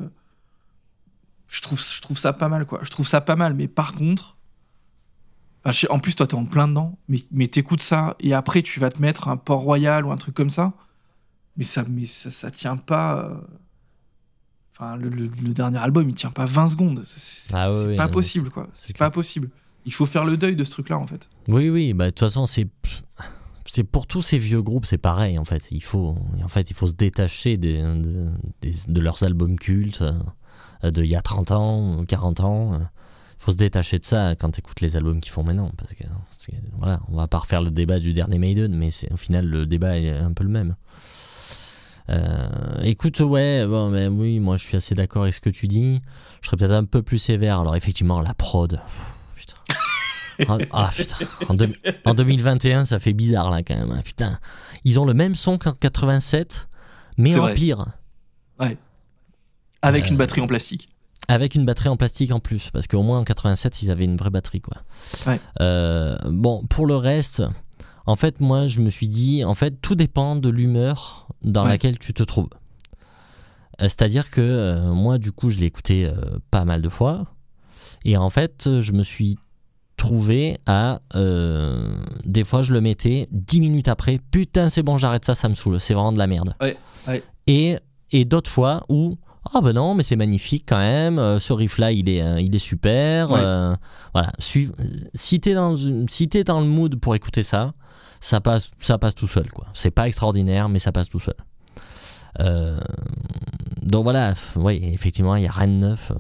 [1.48, 2.80] Je trouve, je trouve ça pas mal, quoi.
[2.84, 4.38] Je trouve ça pas mal, mais par contre.
[5.90, 8.90] en plus, toi, t'es en plein dedans, mais, mais t'écoutes ça, et après, tu vas
[8.90, 10.74] te mettre un Port-Royal ou un truc comme ça.
[11.58, 13.26] Mais ça, mais ça, ça tient pas.
[13.26, 13.36] euh,
[14.74, 17.04] Enfin, le, le- le dernier album, il tient pas 20 secondes.
[17.06, 18.68] C'est Ah oui, c'est oui, pas non, possible, quoi.
[18.74, 19.10] c'est C'est clair.
[19.10, 19.50] pas possible.
[19.86, 21.30] Il faut faire le deuil de ce truc-là, en fait.
[21.48, 22.67] Oui, oui, bah, de toute façon, c'est.
[23.67, 25.70] C'est pour tous ces vieux groupes, c'est pareil en fait.
[25.72, 28.30] Il faut, en fait, il faut se détacher de,
[28.62, 30.04] de leurs albums cultes
[30.84, 32.74] euh, de il y a 30 ans, 40 ans.
[32.74, 35.72] Il faut se détacher de ça quand tu écoutes les albums qu'ils font maintenant.
[35.78, 39.46] Parce que, voilà, on va pas refaire le débat du dernier Maiden, mais au final,
[39.46, 40.76] le débat est un peu le même.
[42.10, 42.50] Euh,
[42.84, 46.02] écoute, ouais, bon, mais oui, moi je suis assez d'accord avec ce que tu dis.
[46.41, 47.62] Je serais peut-être un peu plus sévère.
[47.62, 48.82] Alors, effectivement, la prod.
[50.46, 50.58] Putain.
[50.72, 51.16] Ah, ah, putain.
[51.50, 51.74] En, deux-
[52.06, 53.92] en 2021, ça fait bizarre là quand même.
[53.92, 54.02] hein.
[54.04, 54.40] Putain,
[54.84, 56.68] ils ont le même son qu'en 87,
[57.18, 57.54] mais en vrai.
[57.54, 57.86] pire,
[59.82, 60.90] Avec Euh, une batterie en plastique.
[61.28, 64.18] avec une batterie en plastique en plus, parce qu'au moins en 87, ils avaient une
[64.18, 64.78] vraie batterie quoi.
[65.28, 65.40] Ouais.
[65.60, 67.44] Euh, bon, pour le reste,
[68.06, 71.70] en fait, moi, je me suis dit, en fait, tout dépend de l'humeur dans Ouais.
[71.70, 72.50] laquelle tu te trouves.
[73.82, 76.14] Euh, C'est-à-dire que euh, moi, du coup, je l'ai écouté euh,
[76.52, 77.26] pas mal de fois,
[78.06, 79.38] et en fait, je me suis
[80.02, 84.20] trouvé à euh, des fois je le mettais 10 minutes après.
[84.32, 85.80] Putain c'est bon j'arrête ça ça me saoule.
[85.80, 86.56] C'est vraiment de la merde.
[86.60, 86.76] Ouais,
[87.08, 87.24] ouais.
[87.46, 87.78] et,
[88.12, 89.16] et d'autres fois où
[89.54, 92.40] ah ben non mais c'est magnifique quand même euh, ce riff là il est, euh,
[92.42, 93.40] il est super Ouais.
[93.42, 93.76] euh,
[94.14, 94.32] voilà.
[94.40, 94.72] Suis-
[95.14, 95.76] si t'es dans,
[96.08, 97.74] si t'es dans le mood pour écouter ça
[98.20, 99.68] ça passe, ça passe tout seul quoi.
[99.74, 101.36] C'est pas extraordinaire mais ça passe tout seul.
[102.40, 102.80] Euh,
[103.84, 106.12] donc voilà oui effectivement il y a rien de neuf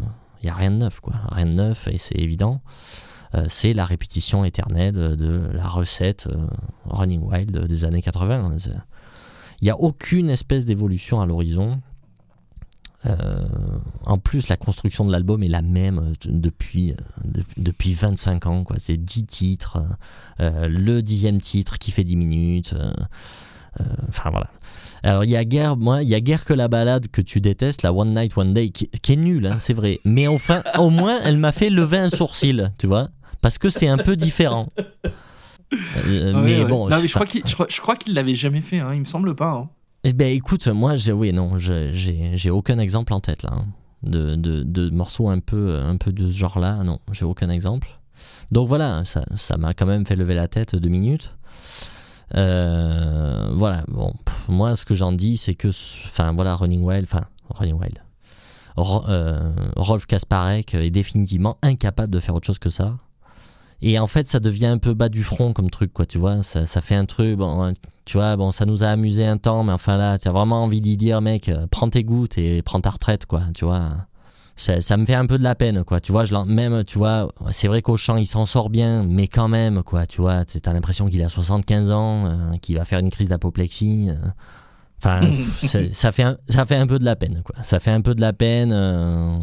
[0.43, 1.13] il y a rien de neuf quoi.
[1.31, 2.61] Rien de neuf et c'est évident
[3.47, 6.37] c'est la répétition éternelle de la recette euh,
[6.85, 8.71] Running Wild des années 80 C'est-
[9.61, 11.79] il n'y a aucune espèce d'évolution à l'horizon.
[13.07, 13.47] Euh,
[14.05, 18.45] en plus, la construction de l'album est la même euh, depuis, euh, de- depuis 25
[18.45, 18.63] ans.
[18.77, 19.81] C'est 10 titres,
[20.39, 22.73] euh, le dixième titre qui fait 10 minutes.
[22.73, 22.91] euh,
[23.79, 24.47] euh, Enfin voilà.
[25.03, 27.41] Alors il y a guère, moi, il y a guère que la balade que tu
[27.41, 29.99] détestes, la One Night One Day, qui, qui est nulle, hein, c'est vrai.
[30.05, 33.09] Mais enfin, au moins, elle m'a fait lever un sourcil, tu vois,
[33.41, 34.69] parce que c'est un peu différent.
[36.05, 36.65] Euh, Ouais, mais ouais.
[36.69, 38.93] bon, Non, mais je crois qu'il je crois, je crois qu'il l'avait jamais fait, hein,
[38.93, 39.51] il me semble pas.
[39.51, 39.69] hein.
[40.03, 43.67] eh ben écoute, moi j'ai oui non, j'ai j'ai aucun exemple en tête là hein.
[44.03, 46.83] de, de, de morceaux un peu un peu de ce genre-là.
[46.83, 47.87] Non, j'ai aucun exemple.
[48.51, 51.37] Donc voilà, ça ça m'a quand même fait lever la tête deux minutes.
[52.35, 55.69] Euh, voilà, bon, pff, moi ce que j'en dis c'est que,
[56.05, 57.99] enfin voilà, Running Wild, enfin Running Wild,
[58.77, 62.97] Ro- euh, Rolf Kasparek est définitivement incapable de faire autre chose que ça.
[63.81, 66.43] Et en fait, ça devient un peu bas du front comme truc, quoi, tu vois.
[66.43, 67.73] Ça, ça fait un truc, bon,
[68.05, 70.63] tu vois, bon, ça nous a amusé un temps, mais enfin là, tu as vraiment
[70.63, 73.89] envie d'y dire, mec, euh, prends tes gouttes et prends ta retraite, quoi, tu vois.
[74.55, 76.25] Ça, ça me fait un peu de la peine, quoi, tu vois.
[76.25, 79.81] Je même, tu vois, c'est vrai qu'au chant, il s'en sort bien, mais quand même,
[79.81, 83.09] quoi, tu vois, tu as l'impression qu'il a 75 ans, euh, qu'il va faire une
[83.09, 84.09] crise d'apoplexie.
[84.09, 84.15] euh.
[85.03, 85.21] Enfin,
[85.89, 87.55] ça, fait un, ça fait un peu de la peine, quoi.
[87.63, 88.71] Ça fait un peu de la peine.
[88.71, 89.39] euh.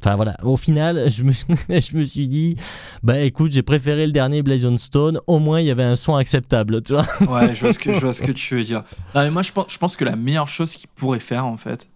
[0.00, 2.56] Enfin voilà, au final, je me, je me suis dit,
[3.02, 6.14] bah écoute, j'ai préféré le dernier Blazon Stone, au moins il y avait un son
[6.16, 7.06] acceptable, tu vois.
[7.28, 8.84] Ouais, je vois ce que, je vois ce que tu veux dire.
[9.14, 11.56] Non, mais moi, je pense, je pense que la meilleure chose qu'il pourrait faire, en
[11.56, 11.88] fait,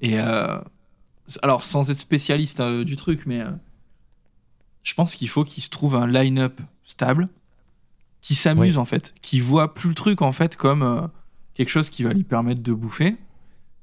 [0.00, 0.58] et euh,
[1.42, 3.50] alors sans être spécialiste euh, du truc, mais euh,
[4.82, 7.28] je pense qu'il faut qu'il se trouve un line-up stable,
[8.20, 11.02] qui s'amuse, en fait, qui voit plus le truc, en fait, comme euh,
[11.54, 13.16] quelque chose qui va lui permettre de bouffer,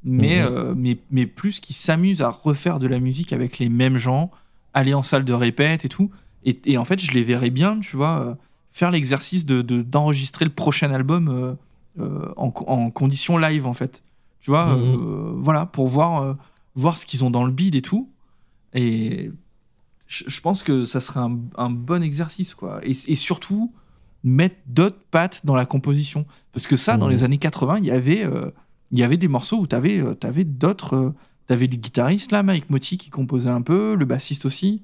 [0.04, 0.48] mais, Mhm.
[0.54, 4.32] euh, mais, mais plus qui s'amuse à refaire de la musique avec les mêmes gens,
[4.74, 6.10] aller en salle de répète et tout.
[6.44, 8.36] Et, et en fait, je les verrais bien, tu vois, euh,
[8.72, 11.28] faire l'exercice de, de- d'enregistrer le prochain album
[12.00, 14.04] euh, en, en condition live, en fait.
[14.40, 14.82] Tu vois, Mhm.
[14.82, 16.36] euh, voilà, pour voir,
[16.74, 18.10] voir ce qu'ils ont dans le bid et tout.
[18.74, 19.30] Et
[20.08, 22.80] je, je pense que ça serait un, un bon exercice, quoi.
[22.84, 23.72] Et, et surtout,
[24.24, 26.26] mettre d'autres pattes dans la composition.
[26.54, 27.12] Parce que ça, dans Mhm.
[27.12, 28.24] les années 80, il y avait,
[28.91, 30.95] il y avait des morceaux où tu avais, d'autres.
[30.95, 31.13] euh,
[31.47, 34.84] T'avais les guitaristes là, Mike Motti qui composait un peu, le bassiste aussi.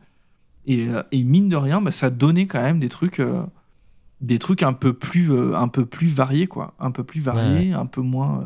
[0.65, 3.43] Et, euh, et mine de rien, bah, ça donnait quand même des trucs, euh,
[4.19, 7.71] des trucs un peu plus, euh, un peu plus variés quoi, un peu plus variés,
[7.71, 8.45] un peu moins, euh,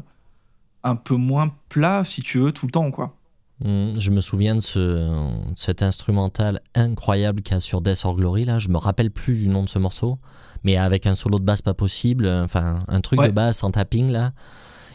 [0.84, 3.16] un peu moins plat si tu veux tout le temps quoi.
[3.64, 8.02] Mm, Je me souviens de, ce, de cet instrumental incroyable qu'il y a sur Death
[8.06, 8.60] or Glory, là.
[8.60, 10.20] Je me rappelle plus du nom de ce morceau,
[10.64, 13.30] mais avec un solo de basse pas possible, enfin, un truc Ouais.
[13.30, 14.32] de basse en tapping, là.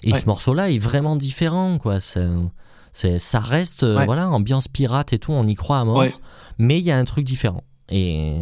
[0.02, 0.18] Et Ouais.
[0.18, 1.98] ce morceau-là est vraiment différent, quoi.
[2.00, 4.06] C'est, ça reste, euh, Ouais.
[4.06, 6.14] voilà, ambiance pirate et tout, on y croit à mort, Ouais.
[6.58, 7.62] mais il y a un truc différent.
[7.90, 8.34] Et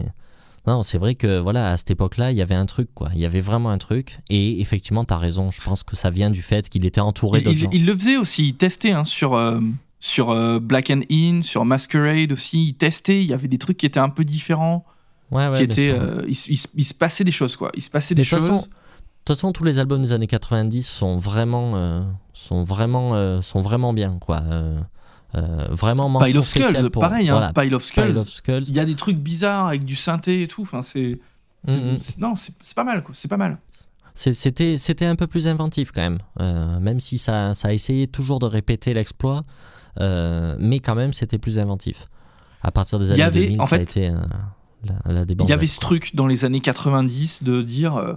[0.66, 3.10] Non, c'est vrai que voilà, à cette époque-là, il y avait un truc, quoi.
[3.12, 4.20] Il y avait vraiment un truc.
[4.30, 5.50] Et effectivement, tu as raison.
[5.50, 7.70] Je pense que ça vient du fait qu'il était entouré d'autres il, gens.
[7.70, 9.60] il le faisait aussi, il testait hein, sur, euh,
[10.00, 12.68] sur euh, Black and In, sur Masquerade aussi.
[12.68, 14.86] Il testait, il y avait des trucs qui étaient un peu différents.
[15.30, 17.70] Ouais, ouais, qui étaient, euh, il, il- il se passait des choses, quoi.
[17.76, 18.46] Il se passait des choses.
[18.48, 18.66] façon,
[19.24, 23.62] toute façon, tous les albums des années 90 sont vraiment, euh, sont vraiment, euh, sont
[23.62, 24.42] vraiment bien, quoi.
[24.44, 24.78] Euh,
[25.70, 28.64] vraiment Pile of Skulls, pour- pareil, hein, voilà, Pile of Skulls.
[28.68, 30.62] Il y a des trucs bizarres avec du synthé et tout.
[30.62, 31.18] Enfin, c'est.
[31.66, 31.98] Mhm.
[32.02, 33.14] c'est- Non, c'est c'est pas mal, quoi.
[33.16, 33.58] C'est pas mal.
[34.14, 36.18] C'est- C'était, c'était un peu plus inventif quand même,
[36.80, 39.42] même si ça, ça a essayé toujours de répéter l'exploit,
[39.98, 42.06] mais quand même c'était plus inventif.
[42.62, 44.10] À partir des années avait, 2000, en ça a été
[44.84, 45.88] la, Il y avait ce quoi.
[45.88, 48.16] truc dans les années 90 de dire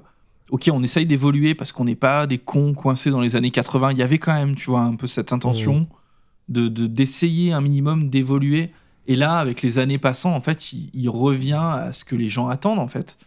[0.49, 3.91] ok on essaye d'évoluer parce qu'on n'est pas des cons coincés dans les années 80
[3.91, 6.53] il y avait quand même tu vois un peu cette intention Mmh.
[6.53, 8.71] de de- d'essayer un minimum d'évoluer
[9.07, 12.29] et là avec les années passant en fait il, il revient à ce que les
[12.29, 13.17] gens attendent en fait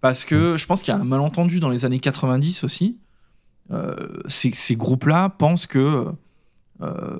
[0.00, 0.58] parce que Mmh.
[0.58, 2.98] je pense qu'il y a un malentendu dans les années 90 aussi
[3.72, 3.96] Euh,
[4.28, 6.06] ces, ces groupes là pensent que
[6.82, 7.18] euh,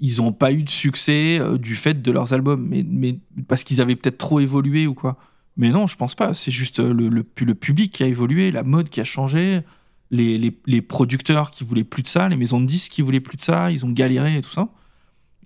[0.00, 3.62] ils n'ont pas eu de succès euh, du fait de leurs albums, mais, mais parce
[3.64, 5.16] qu'ils avaient peut-être trop évolué ou quoi.
[5.56, 6.34] Mais non, je pense pas.
[6.34, 9.62] C'est juste euh, le, le, le public qui a évolué, la mode qui a changé,
[10.10, 13.20] les, les, les producteurs qui voulaient plus de ça, les maisons de disques qui voulaient
[13.20, 14.68] plus de ça, ils ont galéré et tout ça.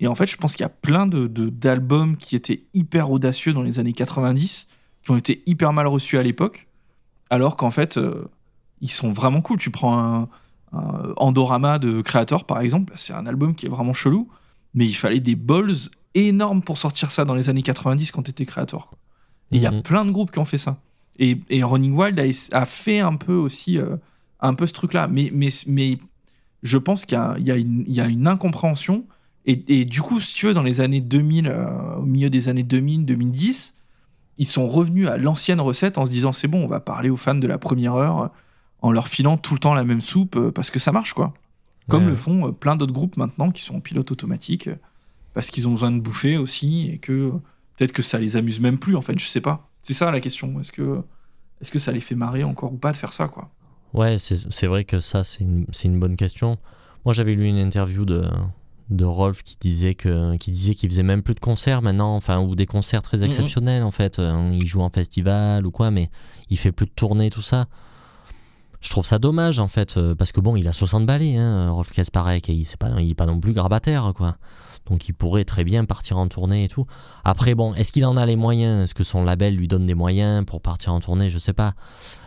[0.00, 3.10] Et en fait, je pense qu'il y a plein de, de- d'albums qui étaient hyper
[3.10, 4.68] audacieux dans les années 90,
[5.02, 6.68] qui ont été hyper mal reçus à l'époque,
[7.30, 8.24] alors qu'en fait, euh,
[8.80, 9.58] ils sont vraiment cool.
[9.58, 10.28] Tu prends un,
[10.72, 14.28] un Andorama de Creator, par exemple, c'est un album qui est vraiment chelou,
[14.74, 15.74] mais il fallait des balls
[16.14, 18.88] énormes pour sortir ça dans les années 90 quand t'étais Creator.
[18.88, 18.98] quoi.
[19.50, 19.82] Il y a Mhm.
[19.82, 20.78] plein de groupes qui ont fait ça.
[21.18, 22.24] Et, et Running Wild a,
[22.56, 23.96] a fait un peu aussi euh,
[24.40, 25.08] un peu ce truc-là.
[25.08, 25.98] Mais, mais, mais
[26.62, 29.04] je pense qu'il y a, y une, il y a une incompréhension.
[29.46, 32.48] Et, et du coup, si tu veux, dans les années 2000, euh, au milieu des
[32.48, 33.74] années 2000, 2010,
[34.36, 37.16] ils sont revenus à l'ancienne recette en se disant c'est bon, on va parler aux
[37.16, 38.28] fans de la première heure euh,
[38.82, 41.32] en leur filant tout le temps la même soupe parce que ça marche, quoi.
[41.88, 42.10] Comme Ouais.
[42.10, 44.68] le font plein d'autres groupes maintenant qui sont en pilote automatique
[45.34, 47.32] parce qu'ils ont besoin de bouffer aussi et que
[47.78, 49.70] peut-être que ça les amuse même plus en fait, je sais pas.
[49.82, 50.60] C'est ça la question.
[50.60, 51.00] Est-ce que,
[51.62, 53.50] est que ça les fait marrer encore ou pas de faire ça quoi?
[53.94, 56.58] Ouais, c'est vrai que ça, c'est une, une bonne question.
[57.06, 58.22] Moi, j'avais lu une interview de,
[58.90, 62.38] de Rolf qui disait que qui disait qu'il faisait même plus de concerts maintenant, enfin,
[62.40, 64.18] ou des concerts très exceptionnels en fait.
[64.18, 66.10] Euh, Il joue en festival ou quoi, mais
[66.50, 67.66] il fait plus de tournées, tout ça.
[68.80, 71.70] Je trouve ça dommage en fait, euh, parce que bon, il a 60 balais, hein,
[71.70, 74.36] Rolf Kasparek, et il, c'est pas, il est pas non plus grabataire, quoi.
[74.90, 76.86] Donc il pourrait très bien partir en tournée et tout.
[77.24, 78.84] Après, bon, est-ce qu'il en a les moyens?
[78.84, 81.28] Est-ce que son label lui donne des moyens pour partir en tournée?
[81.30, 81.74] Je sais pas.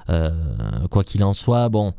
[0.10, 0.30] Euh,
[0.89, 1.93] quoi qu'il en soit, bon,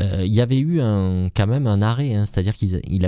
[0.00, 3.02] euh, il y avait eu un, quand même un arrêt, hein, c'est-à-dire qu'ils il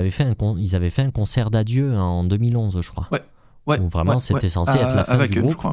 [0.57, 3.07] ils avaient fait un concert d'adieu en 2011, je crois.
[3.67, 3.79] Ouais.
[3.79, 4.49] Où vraiment ouais, c'était ouais.
[4.49, 5.51] censé être la fin du Wacken, groupe.
[5.51, 5.71] je crois.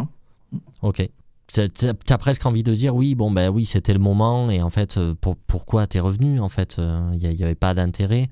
[0.55, 0.59] hein.
[0.83, 1.09] Ok.
[1.47, 4.99] T'as presque envie de dire oui, bon ben oui, c'était le moment et en fait,
[4.99, 6.79] euh, pour, pourquoi t'es revenu En fait,
[7.15, 8.29] il n'y avait pas d'intérêt.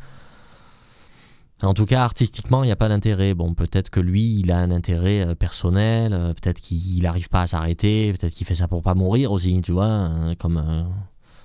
[1.62, 3.32] En tout cas, artistiquement, il n'y a pas d'intérêt.
[3.32, 7.42] Bon, peut-être que lui, il a un intérêt euh, personnel, euh, peut-être qu'il n'arrive pas
[7.42, 10.82] à s'arrêter, peut-être qu'il fait ça pour pas mourir aussi, tu vois, euh, comme euh,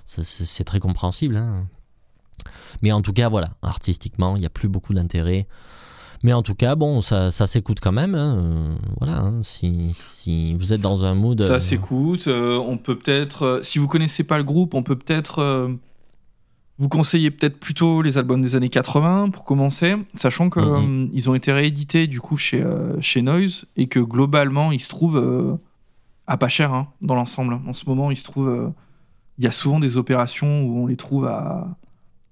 [0.04, 1.36] c'est- très compréhensible.
[1.38, 1.66] hein.
[2.82, 5.46] Mais en tout cas, voilà, artistiquement, il n'y a plus beaucoup d'intérêt.
[6.24, 8.14] Mais en tout cas, bon, ça, ça s'écoute quand même.
[8.14, 11.40] hein, voilà, hein, si, si vous êtes dans un mood.
[11.42, 12.28] Ça euh, s'écoute.
[12.28, 15.40] euh, on peut peut-être, si vous connaissez pas le groupe, on peut peut-être
[16.82, 21.10] vous conseiller peut-être plutôt les albums des années 80 pour commencer, sachant que Mhm.
[21.14, 24.88] euh, ont été réédités du coup chez euh, chez Noise et que globalement ils se
[24.88, 25.54] trouvent euh,
[26.26, 27.60] à pas cher hein, dans l'ensemble.
[27.66, 28.72] En ce moment, ils se trouvent.
[29.38, 31.76] Il y a souvent des opérations où on les trouve à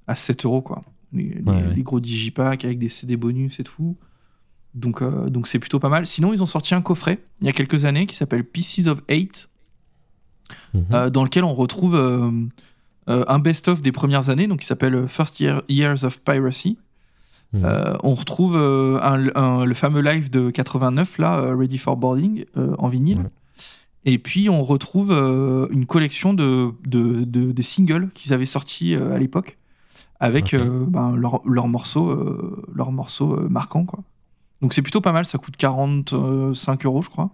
[0.07, 0.83] à 7 euros quoi.
[1.13, 1.75] Les, les- Ouais, ouais.
[1.77, 3.97] les gros digipacks avec des CD bonus et tout.
[4.75, 6.07] Donc, donc c'est plutôt pas mal.
[6.07, 9.03] Sinon, ils ont sorti un coffret il y a quelques années qui s'appelle Pieces of
[9.09, 9.49] Eight,
[10.75, 11.11] mhm.
[11.11, 11.97] dans lequel on retrouve
[13.11, 16.79] euh, un best-of des premières années, donc qui s'appelle euh, First Year- Years of Piracy.
[17.53, 17.63] Mhm.
[17.65, 22.45] Euh, on retrouve un- un- le fameux live de 89, là, Ready for Boarding,
[22.79, 23.29] en vinyle.
[24.05, 25.11] Et puis on retrouve
[25.71, 29.59] une collection de, de- de- des singles qu'ils avaient sortis à l'époque,
[30.21, 30.55] avec Ok.
[30.55, 33.85] euh, ben, leurs morceaux, leurs morceaux marquants.
[33.85, 33.99] Quoi.
[34.63, 37.31] Donc c'est plutôt pas mal, ça coûte 45 euros, je crois.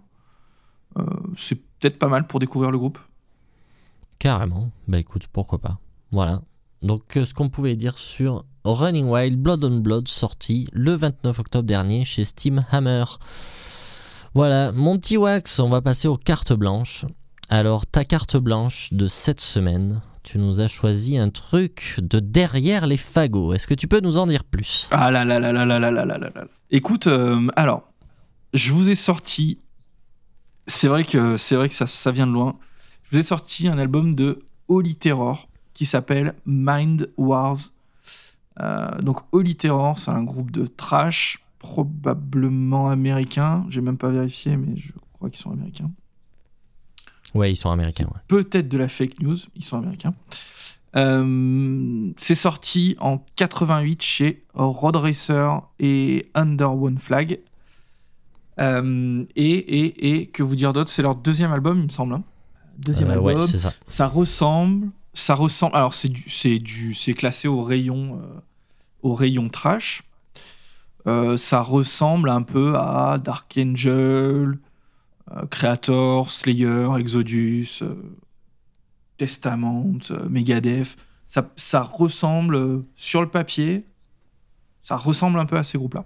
[1.35, 2.97] C'est peut-être pas mal pour découvrir le groupe.
[4.19, 4.71] Carrément.
[4.87, 5.79] Bah écoute, pourquoi pas.
[6.11, 6.41] Voilà.
[6.81, 11.39] Donc euh, ce qu'on pouvait dire sur Running Wild Blood on Blood sorti le 29
[11.39, 13.05] octobre dernier chez Steam Hammer.
[14.33, 17.05] Voilà, mon petit Wax, on va passer aux cartes blanches.
[17.49, 22.85] Alors ta carte blanche de cette semaine, tu nous as choisi un truc de derrière
[22.85, 23.53] les fagots.
[23.53, 24.87] Est-ce que tu peux nous en dire plus?
[24.91, 26.45] Ah là là là là là là là là là là.
[26.69, 27.83] Écoute, euh, alors,
[28.53, 29.59] je vous ai sorti
[30.67, 32.57] c'est vrai que, c'est vrai que ça, ça vient de loin.
[33.07, 37.57] Je vous ai sorti un album de Holy Terror qui s'appelle Mind Wars.
[38.59, 43.65] Euh, donc Holy Terror, c'est un groupe de trash probablement américain.
[43.69, 45.89] J'ai même pas vérifié, mais je crois qu'ils sont américains.
[47.33, 48.05] Ouais, ils sont américains.
[48.05, 48.19] Ouais.
[48.27, 50.13] Peut-être de la fake news, ils sont américains.
[50.97, 57.39] Euh, c'est sorti en 88 chez Road Racer et Under One Flag.
[58.59, 60.89] Euh, et, et, et, que vous dire d'autre?
[60.89, 62.21] C'est leur deuxième album, il me semble.
[62.77, 63.25] Deuxième Euh, album.
[63.39, 63.71] ouais, ça.
[63.87, 65.75] Ça ressemble, ça ressemble.
[65.75, 68.39] Alors c'est du, c'est du, c'est classé au rayon, euh,
[69.01, 70.03] au rayon trash.
[71.07, 74.59] Euh, ça ressemble un peu à Dark Angel,
[75.49, 77.81] Creator, Slayer, Exodus,
[79.17, 79.97] Testament,
[80.29, 80.95] Megadeth.
[81.27, 83.85] Ça, ça ressemble sur le papier,
[84.83, 86.05] ça ressemble un peu à ces groupes-là.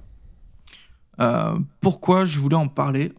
[1.19, 3.13] Euh, pourquoi je voulais en parler?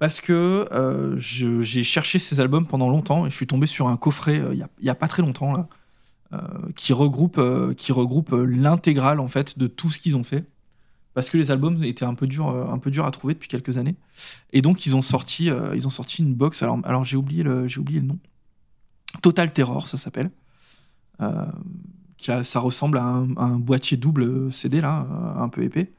[0.00, 3.98] Parce que euh, j'ai cherché ces albums pendant longtemps et je suis tombé sur un
[3.98, 5.68] coffret euh, il y a- y, a pas très longtemps
[6.32, 6.38] euh,
[6.74, 7.38] qui regroupe,
[7.76, 7.92] qui
[8.32, 10.46] l'intégrale en fait de tout ce qu'ils ont fait.
[11.12, 13.96] Parce que les albums étaient un peu durs, un peu à trouver depuis quelques années.
[14.54, 16.62] Et donc ils ont sorti, ils ont sorti une box.
[16.62, 18.18] Alors, alors j'ai oublié le, oublié le nom.
[19.20, 20.30] Total Terror, ça s'appelle.
[22.18, 25.92] Ça ressemble à un, à un boîtier double CD là, un peu épais.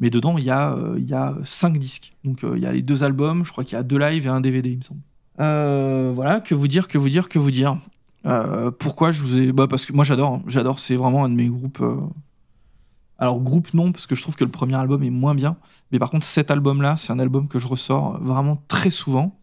[0.00, 2.16] Mais dedans, il y a, euh, il y a cinq disques.
[2.24, 4.26] Donc, euh, il y a les deux albums, je crois qu'il y a deux lives
[4.26, 5.00] et un DVD, il me semble.
[5.40, 7.78] Euh, voilà, que vous dire, que vous dire, que vous dire.
[8.26, 9.52] Euh, pourquoi je vous ai.
[9.52, 10.34] Bah, parce que moi, j'adore.
[10.34, 10.42] hein.
[10.46, 11.82] J'adore, c'est vraiment un de mes groupes.
[13.18, 15.56] Alors, groupe, non, parce que je trouve que le premier album est moins bien.
[15.92, 19.38] Mais par contre, cet album-là, c'est un album que je ressors vraiment très souvent.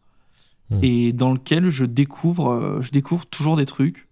[0.69, 0.79] Hmm.
[0.83, 4.07] Et dans lequel je découvre, je découvre toujours des trucs.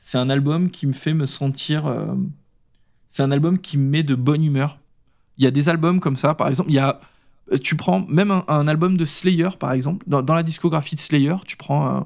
[0.00, 1.92] C'est un album qui me fait me sentir.
[3.08, 4.78] C'est un album qui me met de bonne humeur.
[5.38, 7.00] Il y a des albums comme ça, par exemple, il y a,
[7.52, 10.94] euh, tu prends même un, un album de Slayer, par exemple, dans, dans la discographie
[10.96, 12.00] de Slayer, tu prends euh,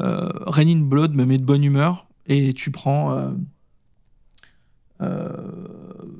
[0.00, 3.32] euh, Rain in Blood me met de bonne humeur, et tu prends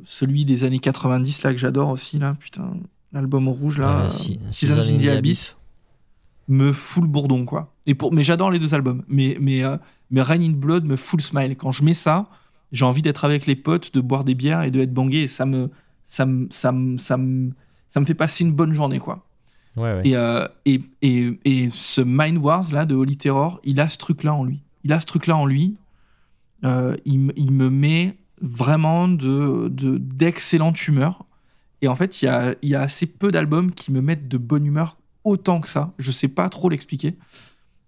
[0.04, 2.74] celui des années 90 là que j'adore aussi là, putain,
[3.12, 5.56] l'album rouge là, si- Seasons in the Abyss,
[6.48, 7.72] me fout le bourdon quoi.
[7.86, 9.76] Et pour, mais j'adore les deux albums, mais mais euh,
[10.10, 11.56] mais Rain in Blood me fout le smile.
[11.56, 12.26] Quand je mets ça,
[12.72, 15.22] j'ai envie d'être avec les potes, de boire des bières et de être bangé.
[15.24, 15.70] Et ça me,
[16.06, 17.50] ça me, ça me, ça me,
[17.90, 19.26] ça me fait passer une bonne journée, quoi.
[19.76, 20.02] Ouais, ouais.
[20.04, 23.98] Et, euh, et, et, et ce Mind Wars là de Holy Terror, il a ce
[23.98, 24.62] truc-là en lui.
[24.84, 25.76] Il a ce truc-là en lui.
[26.64, 31.26] Euh, il, me- il me met vraiment de, de d'excellente humeur.
[31.82, 34.28] Et en fait, il y a, il y a assez peu d'albums qui me mettent
[34.28, 35.92] de bonne humeur autant que ça.
[35.98, 37.14] Je sais pas trop l'expliquer.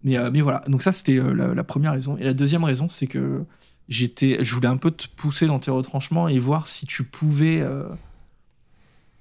[0.05, 0.63] Mais, euh, mais voilà.
[0.69, 2.19] Donc ça, c'était euh, la, la première raison.
[2.19, 3.45] Et la deuxième raison, c'est que
[3.89, 7.63] j'étais, je voulais un peu te pousser dans tes retranchements et voir si tu pouvais,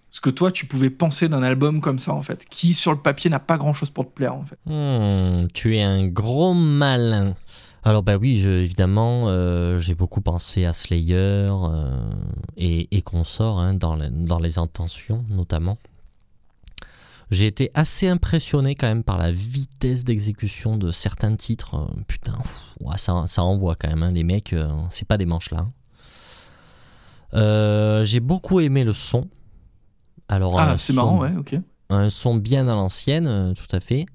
[0.09, 2.99] ce que toi tu pouvais penser d'un album comme ça en fait, qui sur le
[2.99, 4.57] papier n'a pas grand chose pour te plaire en fait.
[4.65, 7.35] Hmm, tu es un gros malin.
[7.83, 12.09] Alors bah oui, évidemment, euh, j'ai beaucoup pensé à Slayer euh,
[12.57, 15.77] et, et consorts hein, dans, les, intentions notamment.
[17.31, 21.75] J'ai été assez impressionné quand même par la vitesse d'exécution de certains titres.
[21.75, 22.37] Euh, putain,
[22.97, 24.03] ça, ça envoie quand même.
[24.03, 25.65] hein, Les mecs, euh, c'est pas des manches là.
[27.33, 28.01] hein.
[28.03, 29.29] J'ai beaucoup aimé le son.
[30.29, 31.55] Alors, Ah, un c'est marrant, ouais, ok.
[31.89, 34.05] un son bien à l'ancienne, euh, tout à fait,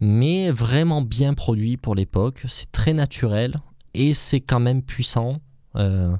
[0.00, 2.44] mais vraiment bien produit pour l'époque.
[2.48, 3.56] C'est très naturel
[3.94, 5.38] et c'est quand même puissant.
[5.76, 6.14] Euh,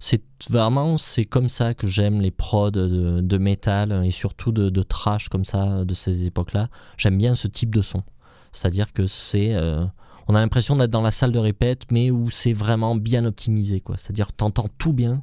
[0.00, 4.68] c'est vraiment c'est comme ça que j'aime les prods de, de métal et surtout de,
[4.68, 6.68] de trash comme ça de ces époques-là.
[6.96, 8.02] J'aime bien ce type de son.
[8.50, 9.84] C'est-à-dire que c'est euh,
[10.28, 13.80] on a l'impression d'être dans la salle de répète, mais où c'est vraiment bien optimisé,
[13.80, 13.96] quoi.
[13.96, 15.22] C'est-à-dire t'entends tout bien,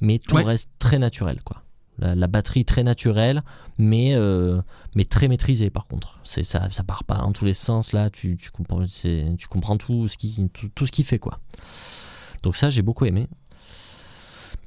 [0.00, 0.44] mais tout Ouais.
[0.44, 1.62] reste très naturel, quoi.
[2.00, 3.42] La, batterie très naturelle,
[3.78, 4.60] mais, euh,
[4.94, 6.18] mais très maîtrisée par contre.
[6.24, 9.76] C'est, ça, ça part pas dans tous les sens là, tu, tu, comprends, tu comprends
[9.76, 11.40] tout ce, qui, tout, tout ce qu'il fait quoi.
[12.42, 13.28] Donc ça j'ai beaucoup aimé.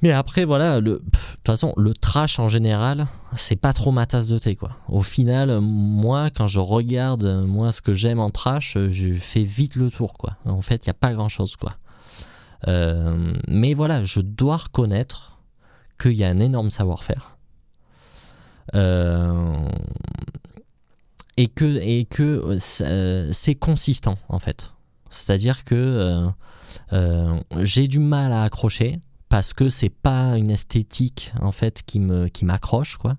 [0.02, 3.06] Mais après voilà, de toute façon le trash en général,
[3.36, 4.70] c'est pas trop ma tasse de thé quoi.
[4.88, 9.76] Au final, moi quand je regarde moi ce que j'aime en trash, je fais vite
[9.76, 10.36] le tour quoi.
[10.44, 11.78] En fait il y a pas grand chose quoi.
[12.68, 15.33] Euh, mais voilà, je dois reconnaître
[16.04, 17.38] qu'il y a un énorme savoir-faire.
[18.74, 19.68] Euh,
[21.36, 24.72] et que, et que euh, euh, c'est consistant en fait.
[25.10, 26.28] C'est-à-dire que
[27.62, 32.28] j'ai du mal à accrocher parce que c'est pas une esthétique en fait qui me
[32.28, 33.16] qui m'accroche quoi.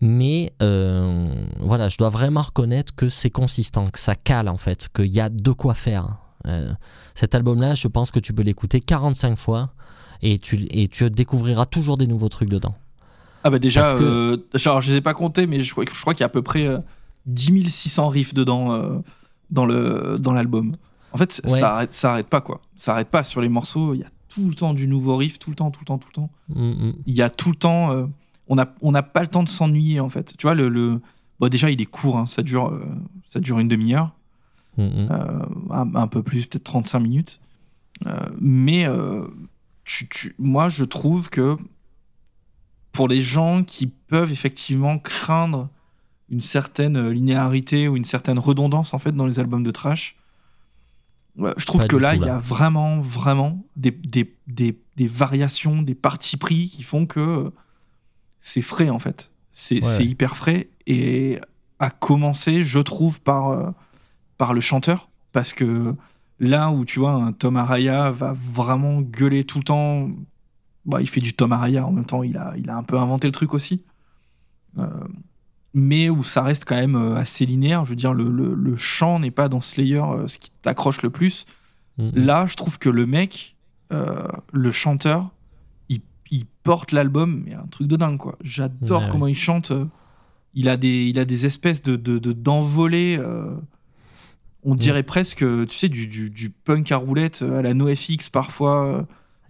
[0.00, 5.12] Mais voilà, je dois vraiment reconnaître que c'est consistant, que ça cale en fait, qu'il
[5.12, 6.16] y a de quoi faire.
[7.14, 9.74] Cet album-là, je pense que tu peux l'écouter 45 fois
[10.22, 12.74] et tu, et tu découvriras toujours des nouveaux trucs dedans.
[13.44, 16.00] Ah bah déjà, que- euh, genre je les ai pas comptés, mais je crois, je
[16.00, 16.78] crois qu'il y a à peu près euh,
[17.26, 18.98] 10 600 riffs dedans euh,
[19.50, 19.64] dans
[20.32, 20.72] l'album.
[21.12, 21.58] En fait, Ouais.
[21.58, 22.60] ça arrête, ça arrête pas quoi.
[22.76, 23.94] Ça arrête pas sur les morceaux.
[23.94, 25.98] Il y a tout le temps du nouveau riff, tout le temps, tout le temps,
[25.98, 26.30] tout le temps.
[26.54, 26.92] Mm, mm.
[27.06, 27.92] Il y a tout le temps.
[27.92, 28.06] euh,
[28.48, 30.34] on n'a on pas le temps de s'ennuyer en fait.
[30.36, 31.00] Tu vois le, le
[31.38, 32.18] bon, déjà il est court.
[32.18, 32.82] hein, ça dure euh,
[33.30, 34.10] ça dure une demi-heure,
[34.76, 35.08] Mm,
[35.70, 37.40] un, un peu plus, peut-être 35 minutes.
[38.40, 38.86] Mais
[39.88, 41.56] tu- tu- moi je trouve que
[42.92, 45.68] pour les gens qui peuvent effectivement craindre
[46.28, 50.16] une certaine linéarité ou une certaine redondance en fait dans les albums de trash.
[51.36, 55.06] ouais, Je trouve Pas que là, il y a vraiment, vraiment des, des, des, des
[55.06, 57.50] variations, des partis pris qui font que
[58.40, 59.30] c'est frais en fait.
[59.52, 60.04] C'est Ouais.
[60.06, 61.38] hyper frais et
[61.78, 63.70] à commencer, je trouve, par, euh,
[64.36, 65.08] par le chanteur.
[65.32, 65.94] Parce que
[66.40, 70.08] là où tu vois, un Tom Araya va vraiment gueuler tout le temps,
[70.84, 72.98] bah, il fait du Tom Araya en même temps, il a, il a un peu
[72.98, 73.82] inventé le truc aussi.
[74.78, 74.86] Euh,
[75.74, 77.84] mais où ça reste quand même euh, assez linéaire.
[77.84, 81.02] Je veux dire, le, le- le chant n'est pas dans Slayer euh, ce qui t'accroche
[81.02, 81.44] le plus.
[81.98, 82.10] Mm, mm.
[82.14, 83.56] Là, je trouve que le mec,
[83.92, 85.30] euh, le chanteur,
[85.88, 88.36] il, il porte l'album, mais un truc de dingue, quoi.
[88.42, 89.72] J'adore Ouais, comment il chante.
[90.54, 93.16] Il a des, il a des espèces de, de, de- d'envolées.
[93.18, 93.54] euh,
[94.64, 95.38] on dirait presque,
[95.68, 98.86] tu sais, du, du, du punk à roulette euh, à la NoFX parfois.
[98.86, 99.02] euh,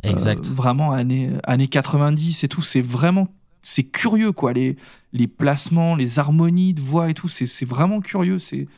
[0.02, 0.46] Exact.
[0.46, 2.62] euh, vraiment années, années 90 et tout.
[2.62, 3.28] C'est vraiment,
[3.62, 4.52] c'est curieux, quoi.
[4.52, 4.76] Les,
[5.12, 8.38] les placements, les harmonies de voix et tout, c'est, vraiment curieux.
[8.38, 8.68] C'est,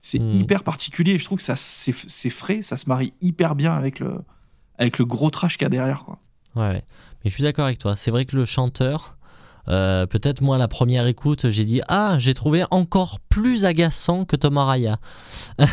[0.00, 0.32] c'est Mm.
[0.32, 1.12] hyper particulier.
[1.12, 4.18] Et je trouve que ça, c'est, c'est frais, ça se marie hyper bien avec le,
[4.78, 6.18] avec le gros trash qu'il y a derrière, quoi.
[6.56, 6.84] Ouais, ouais.
[7.24, 7.96] Mais je suis d'accord avec toi.
[7.96, 9.15] C'est vrai que le chanteur,
[9.68, 14.36] euh, peut-être moi, la première écoute, j'ai dit Ah, j'ai trouvé encore plus agaçant que
[14.36, 14.98] Tom Araya.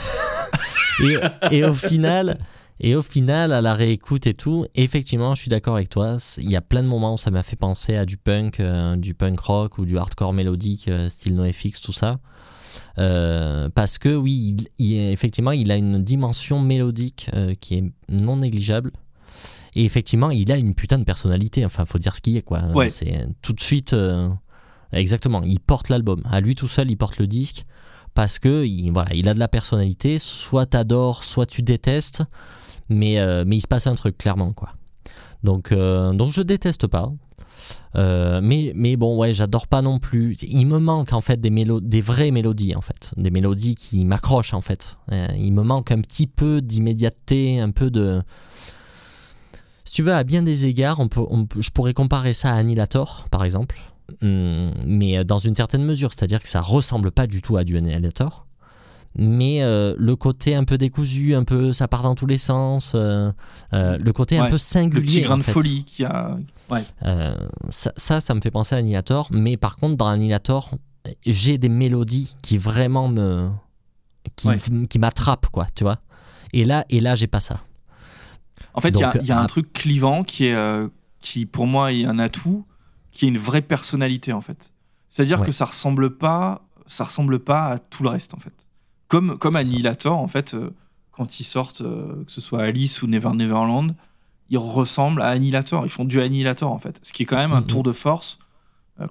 [1.51, 2.37] et, au final.
[2.79, 6.17] Et au final, à la réécoute et tout, effectivement, je suis d'accord avec toi.
[6.37, 8.95] Il y a plein de moments où ça m'a fait penser à du punk, euh,
[8.95, 12.19] du punk rock ou du hardcore mélodique, euh, style NoFX, tout ça.
[12.97, 17.29] Euh, parce que oui, effectivement, il a une dimension mélodique
[17.61, 18.91] qui est non négligeable.
[19.75, 21.65] Et effectivement, il a une putain de personnalité.
[21.65, 22.61] Enfin, faut dire ce qu'il est, quoi.
[22.73, 22.89] Ouais.
[22.89, 23.93] C'est tout de suite.
[23.93, 24.29] euh,
[24.91, 25.41] exactement.
[25.43, 26.21] Il porte l'album.
[26.29, 27.65] À lui tout seul, il porte le disque.
[28.13, 30.19] Parce que, il, voilà, il a de la personnalité.
[30.19, 32.23] Soit t'adores, soit tu détestes.
[32.89, 34.69] Mais, euh, mais il se passe un truc, clairement, quoi.
[35.43, 37.11] Donc, euh, donc je déteste pas.
[37.95, 40.35] Euh, mais, mais bon, ouais, j'adore pas non plus.
[40.41, 44.05] Il me manque en fait des, mélo des vraies mélodies en fait, des mélodies qui
[44.05, 44.97] m'accrochent en fait.
[45.11, 48.21] Euh, il me manque un petit peu d'immédiateté, un peu de.
[49.93, 52.51] Si tu veux, à bien des égards, on peut, on peut- je pourrais comparer ça
[52.51, 53.79] à Annihilator par exemple,
[54.23, 57.77] Hum, mais dans une certaine mesure, c'est-à-dire que ça ressemble pas du tout à du
[57.77, 58.47] Annihilator.
[59.15, 62.93] Mais euh, le côté un peu décousu, un peu ça part dans tous les sens,
[62.95, 63.31] euh,
[63.73, 64.99] euh, le côté un peu singulier.
[65.01, 65.51] Le petit grain de fait.
[65.51, 66.37] folie qui a.
[66.71, 66.81] Ouais.
[67.05, 67.35] Euh,
[67.69, 69.27] ça, ça, ça me fait penser à Annihilator.
[69.31, 70.71] Mais par contre, dans Annihilator,
[71.23, 73.47] j'ai des mélodies qui vraiment me.
[74.35, 74.57] qui, Ouais.
[74.89, 75.99] qui m'attrapent, quoi, tu vois.
[76.51, 77.59] Et là, et là j'ai pas ça.
[78.73, 80.87] En fait, il y a, y un truc clivant qui est, euh,
[81.19, 82.65] qui pour moi est un atout,
[83.11, 84.73] qui est une vraie personnalité en fait.
[85.09, 85.45] C'est-à-dire Ouais.
[85.45, 88.67] que ça ressemble pas, ça ressemble pas à tout le reste en fait.
[89.07, 89.55] Comme comme.
[89.55, 90.71] Annihilator en fait, euh,
[91.11, 93.95] quand ils sortent, euh, que ce soit Alice ou Never Neverland,
[94.49, 95.85] ils ressemblent à Annihilator.
[95.85, 98.39] Ils font du Annihilator en fait, ce qui est quand même un tour de force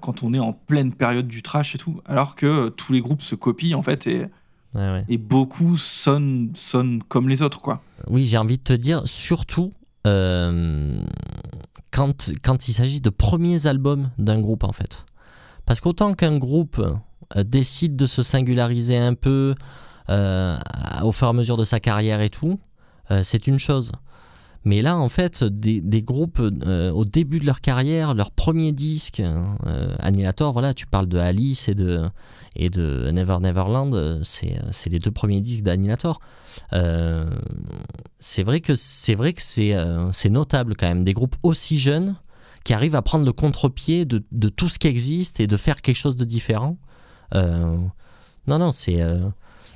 [0.01, 1.99] quand on est en pleine période du trash et tout.
[2.05, 4.27] Alors que tous les groupes se copient en fait et,
[4.75, 5.05] Ouais.
[5.07, 7.81] et beaucoup sonnent sonnent comme les autres quoi.
[8.07, 9.71] Oui, j'ai envie de te dire, surtout
[10.07, 10.99] euh,
[11.91, 15.05] quand, quand il s'agit de premiers albums d'un groupe, en fait.
[15.65, 16.83] Parce qu'autant qu'un groupe
[17.35, 19.55] euh, décide de se singulariser un peu
[20.09, 20.57] euh,
[21.03, 22.59] au fur et à mesure de sa carrière et tout,
[23.11, 23.91] euh, c'est une chose.
[24.65, 29.19] Mais là, en fait, des, groupes euh, au début de leur carrière, leur premier disque,
[29.19, 32.03] euh, Annihilator, voilà, tu parles de Alice et de,
[32.55, 36.21] et de Never Neverland, euh, c'est les deux premiers disques d'Annihilator.
[38.19, 39.33] C'est vrai que c'est vrai
[40.29, 42.15] notable quand même des groupes aussi jeunes
[42.63, 45.81] qui arrivent à prendre le contre-pied de, de tout ce qui existe et de faire
[45.81, 46.77] quelque chose de différent.
[47.33, 49.01] Non non c'est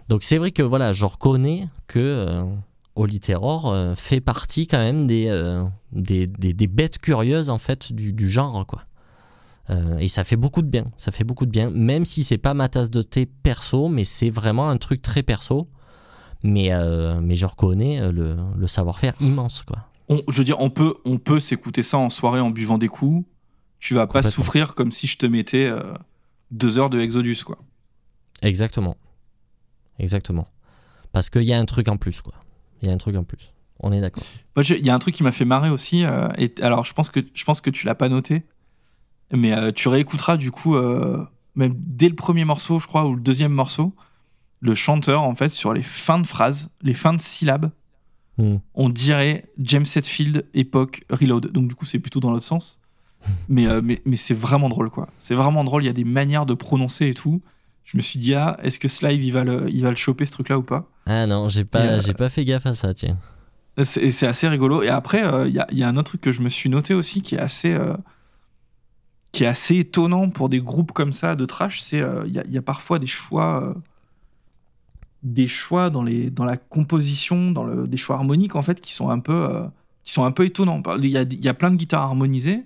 [0.08, 2.46] donc c'est vrai que voilà je reconnais que
[2.98, 7.58] Holy Terror euh, fait partie quand même des, euh, des, des, des bêtes curieuses en
[7.58, 8.84] fait du, du genre quoi.
[9.70, 12.38] Euh, et ça fait beaucoup de bien, ça fait beaucoup de bien, même si c'est
[12.38, 15.68] pas ma tasse de thé perso, mais c'est vraiment un truc très perso.
[16.44, 16.70] Mais,
[17.22, 19.88] mais je reconnais le, le savoir-faire immense, quoi.
[20.08, 22.88] on- je veux dire, on peut, on peut s'écouter ça en soirée en buvant des
[22.90, 23.26] coups.
[23.80, 25.70] Tu vas pas souffrir comme si je te mettais
[26.52, 27.58] deux heures de Exodus, quoi.
[28.44, 28.96] Exactement.
[30.00, 30.48] Exactement.
[31.12, 32.36] Parce qu'il y a un truc en plus, quoi.
[32.82, 33.54] Il y a un truc en plus.
[33.80, 34.24] On est d'accord.
[34.58, 36.04] J'ai- Il y a un truc qui m'a fait marrer aussi.
[36.06, 38.44] euh, et, alors, je pense que, je pense que tu l'as pas noté.
[39.32, 41.24] Mais euh, tu réécouteras du coup euh,
[41.56, 43.94] même dès le premier morceau, je crois, ou le deuxième morceau,
[44.62, 47.72] le chanteur, en fait, sur les fins de phrases, les fins de syllabes,
[48.40, 48.58] Hmm.
[48.76, 51.52] on dirait James Hetfield époque Reload.
[51.52, 52.80] Donc du coup, c'est plutôt dans l'autre sens.
[53.50, 55.10] mais, mais, mais c'est vraiment drôle, quoi.
[55.18, 55.82] C'est vraiment drôle.
[55.84, 57.42] Il y a des manières de prononcer et tout.
[57.88, 60.26] Je me suis dit, ah, est-ce que Slive, il va le, il va le choper,
[60.26, 62.94] ce truc-là, ou pas Ah non, j'ai pas, euh, j'ai pas fait gaffe à ça,
[62.94, 63.18] tiens.
[63.82, 64.84] C'est c'est assez rigolo.
[64.84, 66.70] Et après, euh, il y, a, y a un autre truc que je me suis
[66.70, 67.96] noté aussi qui est assez, euh,
[69.32, 71.80] qui est assez étonnant pour des groupes comme ça de trash.
[71.80, 73.74] C'est euh, il y, a, il y a parfois des choix, euh,
[75.24, 78.94] des choix dans, les, dans la composition, dans le, des choix harmoniques en fait qui
[78.94, 79.64] sont un peu, euh,
[80.04, 80.82] qui sont un peu étonnants.
[80.98, 82.66] Il y a, il y a plein de guitares harmonisées,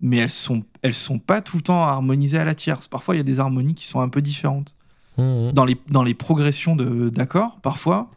[0.00, 2.86] mais elles sont, elles sont pas tout le temps harmonisées à la tierce.
[2.88, 4.74] Parfois, il y a des harmonies qui sont un peu différentes
[5.16, 5.52] Hmm, hmm.
[5.52, 8.10] dans les, dans les progressions d'accords, parfois,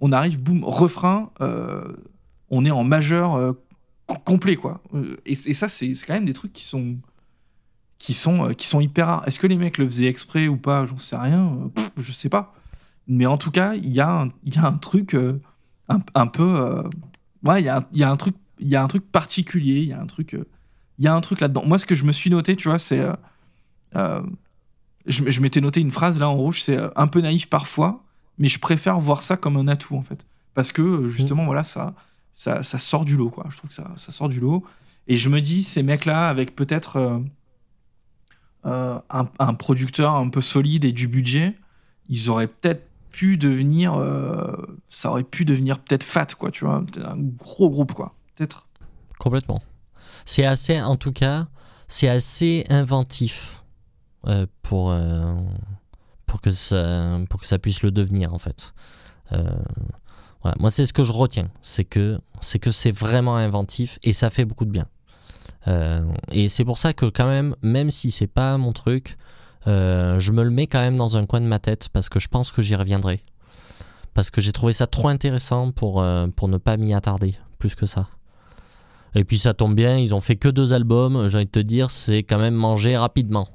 [0.00, 1.92] on arrive, boum, refrain, euh,
[2.50, 3.52] on est en majeur euh,
[4.06, 4.80] co- complet, quoi.
[4.94, 6.96] Euh, Et, et ça, c'est quand même des trucs qui sont,
[7.98, 9.22] qui sont, qui sont hyper rares.
[9.28, 10.84] Est-ce que les mecs le faisaient exprès ou pas?
[10.84, 12.54] J'en sais rien, pff, je sais pas.
[13.06, 15.40] Mais en tout cas, il y, a un- y a un truc euh,
[15.88, 16.82] un, un peu...
[17.44, 19.88] ouais, il y a, y a un truc il y a un truc particulier, il
[19.88, 20.36] y a un truc...
[20.98, 21.62] il y a un truc là-dedans.
[21.66, 23.00] Moi, ce que je me suis noté, tu vois, c'est...
[23.00, 23.12] euh,
[23.96, 24.22] euh,
[25.06, 28.04] je, je m'étais noté une phrase là en rouge, c'est euh, un peu naïf parfois,
[28.36, 30.26] mais je préfère voir ça comme un atout en fait.
[30.54, 31.94] Parce que justement, voilà, ça,
[32.34, 33.46] ça, ça sort du lot, quoi.
[33.48, 34.64] Je trouve que ça, ça sort du lot.
[35.06, 37.18] Et je me dis, ces mecs-là, avec peut-être euh,
[38.66, 41.54] euh, un, un producteur un peu solide et du budget,
[42.08, 43.94] ils auraient peut-être pu devenir.
[44.88, 46.84] ça aurait pu devenir peut-être fat, quoi, tu vois.
[47.02, 48.14] Un gros groupe, quoi.
[48.36, 48.66] Peut-être.
[49.18, 49.62] Complètement.
[50.28, 51.46] C'est assez, en tout cas,
[51.88, 53.64] c'est assez inventif
[54.26, 55.34] euh, pour, euh,
[56.26, 58.74] pour, que ça, pour que ça puisse le devenir, en fait.
[59.32, 59.42] Euh,
[60.42, 60.54] voilà.
[60.60, 61.48] Moi, c'est ce que je retiens.
[61.62, 64.86] C'est que c'est que c'est vraiment inventif et ça fait beaucoup de bien.
[66.30, 69.16] Et c'est pour ça que, quand même, même si c'est pas mon truc,
[69.64, 72.28] je me le mets quand même dans un coin de ma tête parce que je
[72.28, 73.22] pense que j'y reviendrai.
[74.12, 76.04] Parce que j'ai trouvé ça trop intéressant pour,
[76.36, 78.08] pour ne pas m'y attarder plus que ça.
[79.14, 81.58] Et puis ça tombe bien, ils ont fait que deux albums, j'ai envie de te
[81.58, 83.48] dire, c'est quand même mangé rapidement.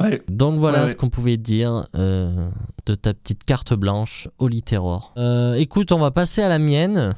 [0.00, 0.22] Ouais.
[0.28, 0.90] Donc voilà Ouais, ouais.
[0.90, 2.50] ce qu'on pouvait dire euh,
[2.84, 5.14] de ta petite carte blanche, Holy Terror.
[5.16, 7.14] Euh, écoute, on va passer à la mienne.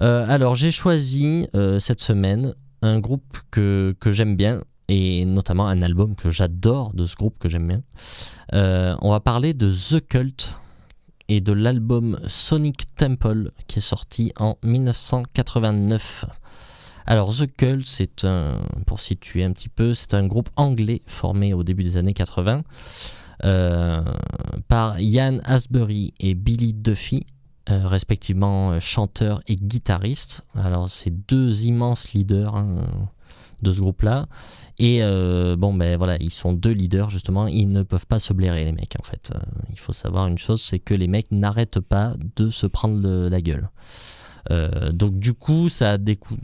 [0.00, 1.46] Euh, alors j'ai choisi
[1.78, 7.06] cette semaine un groupe que, que j'aime bien, et notamment un album que j'adore de
[7.06, 7.82] ce groupe que j'aime bien.
[9.02, 10.58] On va parler de The Cult
[11.28, 16.26] et de l'album Sonic Temple qui est sorti en 1989.
[17.06, 21.52] Alors The Cult, c'est un, pour situer un petit peu, c'est un groupe anglais formé
[21.52, 22.62] au début des années 80
[23.44, 24.02] euh,
[24.68, 27.26] par Ian Asbury et Billy Duffy,
[27.68, 30.42] euh, respectivement euh, chanteurs et guitaristes.
[30.54, 32.76] Alors c'est deux immenses leaders hein,
[33.60, 34.26] de ce groupe-là.
[34.78, 35.02] Et
[35.56, 38.72] bon ben voilà, ils sont deux leaders justement, ils ne peuvent pas se blairer les
[38.72, 39.30] mecs en fait.
[39.70, 43.40] Il faut savoir une chose, c'est que les mecs n'arrêtent pas de se prendre la
[43.40, 43.68] gueule.
[44.50, 46.38] Euh, donc du coup, ça a, décou-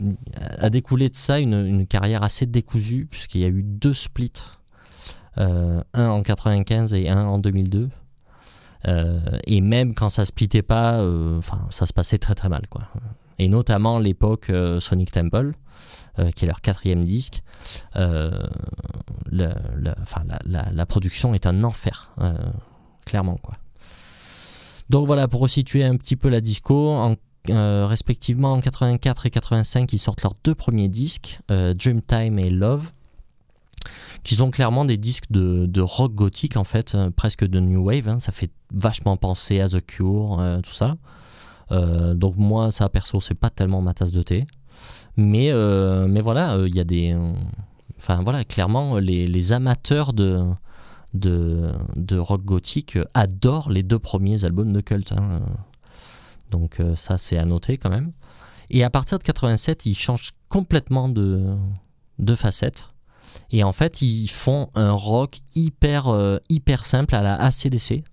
[0.57, 4.31] a découlé de ça une, carrière assez décousue, puisqu'il y a eu deux splits,
[5.37, 7.89] euh, un en 95 et un en 2002.
[8.87, 12.63] Euh, et même quand ça splittait pas, euh, enfin, ça se passait très très mal,
[12.69, 12.87] quoi.
[13.37, 15.53] Et notamment l'époque Sonic Temple,
[16.35, 17.41] qui est leur quatrième disque.
[17.95, 22.13] Le- la, production est un enfer,
[23.05, 23.55] clairement, quoi.
[24.91, 27.15] Donc voilà, pour resituer un petit peu la disco, en
[27.49, 32.49] euh, respectivement en 84 et 85, ils sortent leurs deux premiers disques, euh, Dreamtime et
[32.49, 32.91] Love,
[34.23, 37.83] qui sont clairement des disques de, de rock gothique en fait, euh, presque de new
[37.83, 38.07] wave.
[38.07, 38.19] hein.
[38.19, 40.95] ça fait vachement penser à The Cure, tout ça.
[41.71, 44.45] Donc moi, ça perso, c'est pas tellement ma tasse de thé.
[45.15, 45.51] Mais,
[46.07, 47.15] mais voilà, il y a des.
[47.97, 50.43] Enfin voilà, clairement, les, amateurs de,
[51.13, 55.13] de, de rock gothique adorent les deux premiers albums de Cult.
[55.13, 55.41] hein.
[56.51, 58.11] Donc euh, ça, c'est à noter quand même.
[58.69, 61.55] Et à partir de 87, ils changent complètement de,
[62.19, 62.87] de facette.
[63.49, 68.03] Et en fait, ils font un rock hyper, euh, hyper simple à la ACDC.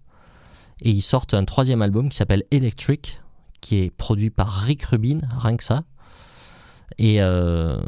[0.80, 3.20] Et ils sortent un troisième album qui s'appelle Electric,
[3.60, 5.82] qui est produit par Rick Rubin, rien que ça.
[6.98, 7.80] Et, euh,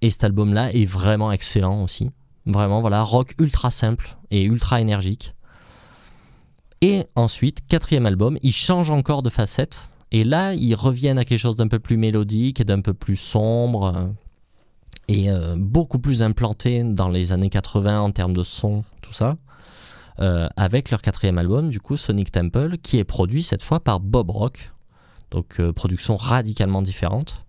[0.00, 2.10] et cet album-là est vraiment excellent aussi.
[2.46, 5.34] Vraiment, voilà, rock ultra simple et ultra énergique.
[6.80, 9.90] Et ensuite, quatrième album, ils changent encore de facette.
[10.12, 13.92] Et là, ils reviennent à quelque chose d'un peu plus mélodique d'un peu plus sombre.
[13.96, 14.06] euh,
[15.08, 19.36] Et euh, beaucoup plus implanté dans les années 80 en termes de son, tout ça.
[20.20, 24.00] Euh, avec leur quatrième album, du coup, Sonic Temple, qui est produit cette fois par
[24.00, 24.72] Bob Rock.
[25.30, 27.44] Donc, production radicalement différente.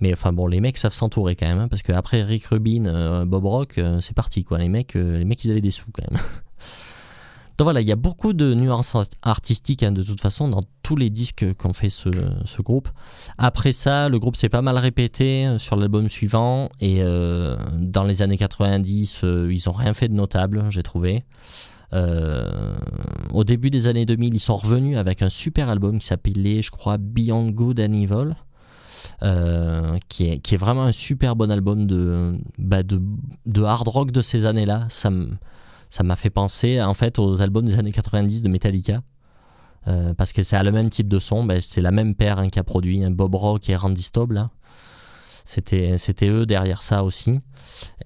[0.00, 3.46] Mais enfin bon, les mecs savent s'entourer quand même, hein, parce qu'après Rick Rubin, Bob
[3.46, 4.58] Rock, c'est parti quoi.
[4.58, 6.20] Les mecs, les mecs, ils avaient des sous quand même.
[7.58, 10.94] Donc voilà, il y a beaucoup de nuances artistiques hein, de toute façon dans tous
[10.94, 12.08] les disques qu'ont fait ce,
[12.62, 12.88] groupe.
[13.36, 18.04] Après ça, le groupe s'est pas mal répété euh, sur l'album suivant et euh, dans
[18.04, 21.24] les années 90, euh, ils ont rien fait de notable, j'ai trouvé.
[21.92, 26.70] au début des années 2000, ils sont revenus avec un super album qui s'appelait, je
[26.70, 28.36] crois, Beyond Good and Evil.
[30.08, 32.82] qui, est, vraiment un super bon album de, bah
[33.64, 34.86] hard rock de ces années-là.
[34.90, 35.10] Ça
[35.90, 39.00] ça m'a fait penser en fait aux albums des années 90 de Metallica.
[39.86, 42.48] Euh, parce que c'est le même type de son, ben, c'est la même paire hein,
[42.48, 44.36] qui a produit un Bob Rock et Randy Staub
[45.44, 47.40] C'était, c'était eux derrière ça aussi.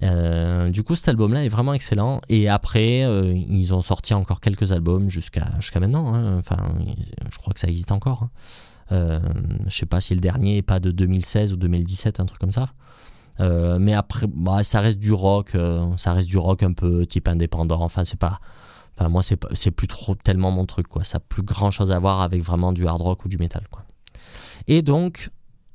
[0.03, 2.21] Euh, du coup, cet album-là est vraiment excellent.
[2.29, 6.15] Et après, euh, ils ont sorti encore quelques albums jusqu'à, jusqu'à maintenant.
[6.15, 6.39] Hein.
[6.39, 6.59] Enfin,
[7.31, 8.29] je crois que ça existe encore.
[8.91, 9.21] Hein.
[9.67, 12.53] je sais pas si le dernier est pas de 2016 ou 2017, un truc comme
[12.53, 12.69] ça.
[13.41, 17.07] Euh, mais après, bah, ça reste du rock, euh, ça reste du rock un peu
[17.07, 17.81] type indépendant.
[17.83, 18.39] Enfin, c'est pas.
[18.97, 21.03] Enfin, moi, c'est, c'est plus trop tellement mon truc, quoi.
[21.03, 23.67] Ça n'a plus grand chose à voir avec vraiment du hard rock ou du metal,
[23.71, 23.85] quoi.
[24.69, 25.31] Et donc,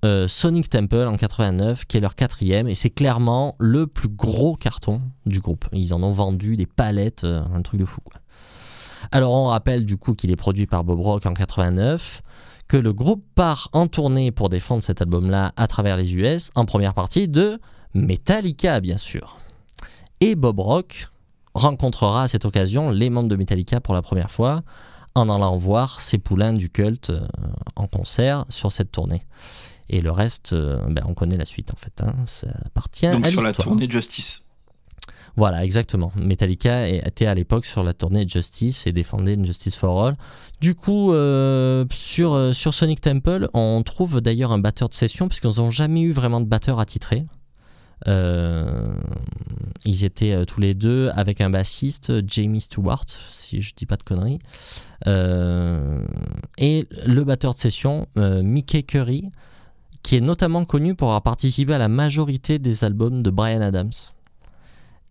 [0.05, 4.55] euh, Sonic Temple en 89, qui est leur quatrième, et c'est clairement le plus gros
[4.55, 5.65] carton du groupe.
[5.73, 8.21] Ils en ont vendu des palettes, un truc de fou, quoi.
[9.11, 12.21] Alors, on rappelle du coup qu'il est produit par Bob Rock en 89
[12.67, 16.65] que le groupe part en tournée pour défendre cet album-là à travers les US, en
[16.65, 17.59] première partie de
[17.93, 19.37] Metallica, bien sûr.
[20.19, 21.09] Et Bob Rock
[21.53, 24.63] rencontrera à cette occasion les membres de Metallica pour la première fois
[25.15, 27.25] en allant voir ses poulains du culte euh,
[27.75, 29.25] en concert sur cette tournée.
[29.89, 32.01] Et le reste, euh, ben, on connaît la suite en fait.
[32.01, 32.13] Hein.
[32.25, 34.43] Ça appartient Donc à sur la tournée Justice.
[35.37, 36.11] Voilà, exactement.
[36.15, 40.17] Metallica était à l'époque sur la tournée Justice et défendait Justice for All.
[40.61, 45.27] Du coup, euh, sur, euh, sur Sonic Temple, on trouve d'ailleurs un batteur de session,
[45.27, 47.27] puisqu'ils n'ont jamais eu vraiment de batteur attitré.
[48.07, 48.95] Euh,
[49.85, 54.03] ils étaient tous les deux avec un bassiste, Jamie Stewart, si je dis pas de
[54.03, 54.39] conneries.
[55.05, 59.29] et le batteur de session, Mickey Curry,
[60.01, 63.91] qui est notamment connu pour avoir participé à la majorité des albums de Brian Adams.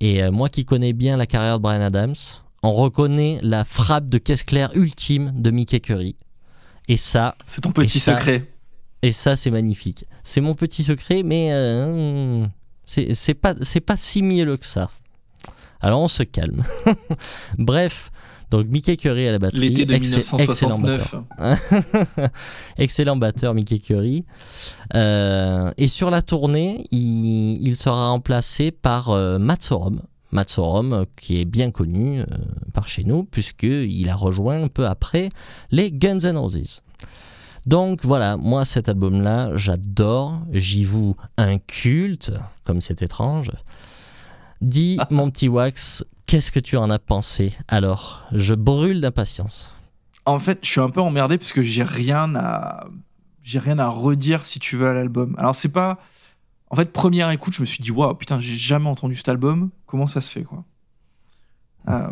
[0.00, 2.14] Et euh, moi qui connais bien la carrière de Brian Adams,
[2.62, 6.16] on reconnaît la frappe de caisse claire ultime de Mickey Curry.
[6.88, 7.34] Et ça.
[7.46, 8.50] C'est ton petit secret.
[9.02, 10.04] Et ça, c'est magnifique.
[10.22, 12.46] C'est mon petit secret, mais euh,
[12.84, 14.90] c'est pas, pas si mielleux que ça.
[15.80, 16.64] Alors on se calme.
[17.58, 18.10] Bref,
[18.50, 19.70] donc Mickey Curry à la batterie.
[19.70, 21.24] L'été de Excellent batteur.
[22.78, 24.24] excellent batteur Mickey Curry.
[24.94, 30.02] Euh, et sur la tournée, il, sera remplacé par euh, Matt Sorum.
[30.32, 32.24] Matt Sorum, qui est bien connu euh,
[32.72, 35.30] par chez nous, puisqu'il a rejoint un peu après
[35.70, 36.82] les Guns N' Roses.
[37.66, 42.32] Donc voilà, moi cet album-là, j'adore, j'y voue un culte,
[42.64, 43.50] comme c'est étrange.
[44.60, 49.74] Dis, mon petit Wax, Qu'est-ce que tu en as pensé Alors, je brûle d'impatience.
[50.24, 52.88] En fait, je suis un peu emmerdé parce que j'ai rien à
[53.42, 55.36] j'ai rien à redire si tu veux à l'album.
[55.38, 56.00] Alors c'est pas
[56.68, 59.70] en fait première écoute, je me suis dit waouh putain j'ai jamais entendu cet album.
[59.86, 60.64] Comment ça se fait quoi?
[61.88, 62.10] Euh,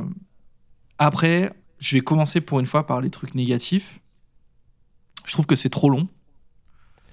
[0.99, 3.99] Après, je vais commencer pour une fois par les trucs négatifs.
[5.25, 6.09] Je trouve que c'est trop long.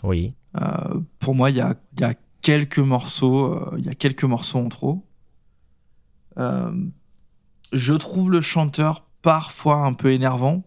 [0.04, 0.36] Oui.
[0.62, 4.24] Euh, pour moi, il y a, y a, quelques morceaux, euh, il y a quelques
[4.24, 5.06] morceaux en trop.
[6.38, 6.72] Euh,
[7.74, 10.64] je trouve le chanteur parfois un peu énervant.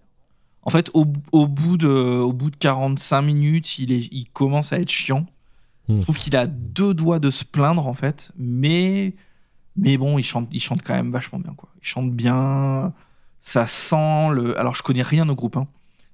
[0.62, 4.79] En fait, au, bout, de, au bout de 45 minutes, il, est, il commence à
[4.79, 5.27] être chiant.
[5.89, 5.99] Hmm.
[5.99, 8.33] Je trouve qu'il a deux doigts de se plaindre, en fait.
[8.39, 9.15] Mais,
[9.77, 11.53] mais bon, il chante, il chante quand même vachement bien.
[11.53, 11.69] Quoi.
[11.83, 12.95] Il chante bien.
[13.43, 14.59] Ça sent le.
[14.59, 15.67] Alors, je connais rien au groupe, hein,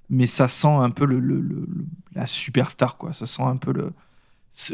[0.09, 1.69] mais ça sent un peu le, le,
[2.17, 2.97] la superstar.
[2.97, 3.13] Quoi.
[3.13, 3.93] Ça sent un peu le.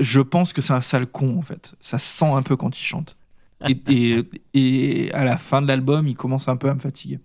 [0.00, 1.76] Je pense que c'est un sale con, en fait.
[1.80, 3.18] Ça sent un peu quand il chante
[3.68, 4.22] et,
[4.54, 7.20] et, à la fin de l'album, il commence un peu à me fatiguer.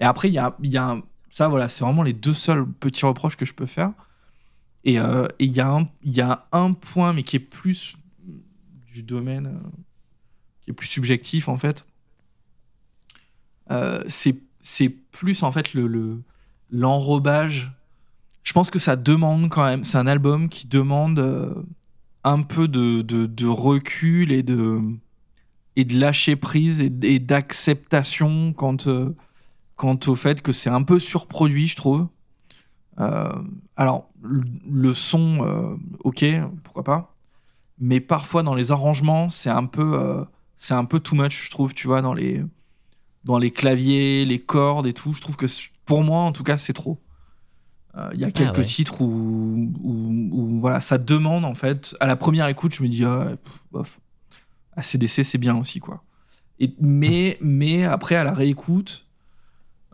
[0.00, 1.00] Et après, il y a, y a
[1.32, 3.92] ça, voilà, c'est vraiment les deux seuls petits reproches que je peux faire.
[4.84, 7.94] Et euh, il y, a un, y a un point, mais qui est plus
[8.92, 9.68] du domaine, euh,
[10.60, 11.86] qui est plus subjectif en fait.
[13.70, 16.22] Euh, c'est plus en fait le
[16.70, 17.72] l'enrobage.
[18.44, 21.64] je pense que ça demande quand même, c'est un album qui demande
[22.24, 24.80] un peu de, de recul et de
[25.76, 29.14] et de lâcher prise et, d'acceptation quant, euh,
[29.76, 32.08] quant au fait que c'est un peu surproduit, je trouve.
[33.00, 33.32] Euh,
[33.76, 36.24] alors, le, son, euh, ok,
[36.62, 37.16] pourquoi pas.
[37.78, 40.24] Mais parfois, dans les arrangements, c'est un peu,
[40.56, 42.44] c'est un peu too much, je trouve, tu vois, dans les,
[43.24, 45.14] dans les claviers, les cordes et tout.
[45.14, 45.46] Je trouve que,
[45.84, 47.00] pour moi, en tout cas, c'est trop.
[48.14, 48.64] Il y a quelques ouais.
[48.64, 51.94] titres où, où, où, voilà, ça demande en fait.
[52.00, 53.98] À la première écoute, je me dis, ah, pff, bof.
[54.76, 56.02] ACDC, c'est bien aussi, quoi.
[56.58, 59.06] Et, mais, mais après, à la réécoute,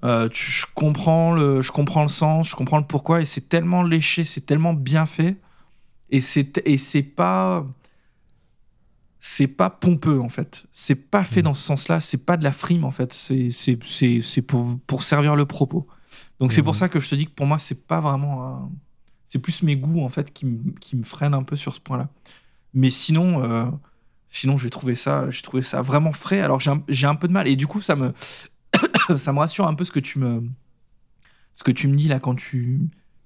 [0.05, 3.49] euh, tu- je, comprends le, je comprends le sens, je comprends le pourquoi, et c'est
[3.49, 5.37] tellement léché, c'est tellement bien fait,
[6.11, 7.67] et c'est et c'est pas.
[9.21, 10.67] C'est pas pompeux en fait.
[10.71, 11.45] C'est pas fait Mm.
[11.45, 12.01] dans ce sens-là.
[12.01, 13.13] C'est pas de la frime en fait.
[13.13, 15.89] C'est c'est- c'est- c'est pour, pour servir le propos.
[16.39, 16.79] Donc c'est pour Mhm.
[16.79, 18.47] ça que je te dis que pour moi c'est pas vraiment.
[18.47, 18.71] un-
[19.27, 21.81] C'est plus mes goûts en fait qui, me- qui me freinent un peu sur ce
[21.81, 22.09] point-là.
[22.75, 23.67] Mais sinon, euh,
[24.31, 26.41] sinon j'ai trouvé ça, j'ai trouvé ça vraiment frais.
[26.41, 27.49] Alors j'ai un, peu de mal.
[27.49, 28.13] Et du coup ça me,
[29.17, 30.43] ça me rassure un peu ce que tu me,
[31.55, 32.81] ce que tu me dis là quand tu,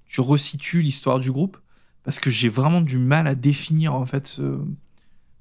[0.05, 1.57] tu resitues l'histoire du groupe,
[2.03, 4.59] parce que j'ai vraiment du mal à définir en fait ce,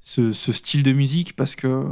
[0.00, 1.36] ce, ce style de musique.
[1.36, 1.86] Parce que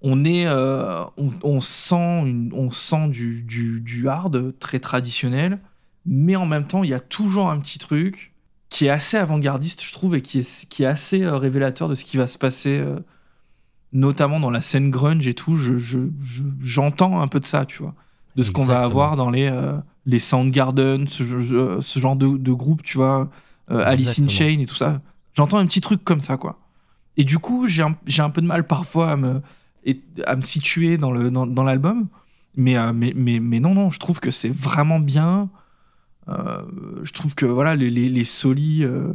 [0.00, 5.58] on est, euh, on, on sent, une, on sent du, du, du hard très traditionnel,
[6.06, 8.32] mais en même temps il y a toujours un petit truc
[8.70, 11.94] qui est assez avant-gardiste, je trouve, et qui est, qui est assez euh, révélateur de
[11.94, 13.00] ce qui va se passer, euh,
[13.92, 15.56] notamment dans la scène grunge et tout.
[15.56, 17.94] Je, je, je- j'entends un peu de ça, tu vois,
[18.36, 21.24] de ce qu'on va avoir dans les, euh, les Soundgarden, ce,
[21.98, 23.30] genre de, de groupe, tu vois,
[23.68, 24.28] Alice in.
[24.28, 25.00] Chains et tout ça.
[25.34, 26.58] J'entends un petit truc comme ça, quoi.
[27.16, 29.42] Et du coup, j'ai un, un peu de mal parfois à me,
[30.26, 32.08] à me situer dans, le, dans, dans l'album.
[32.56, 35.48] Mais, mais, mais, mais non, non, je trouve que c'est vraiment bien.
[36.28, 36.62] Euh,
[37.02, 39.12] je trouve que voilà, les, les, les solis, euh,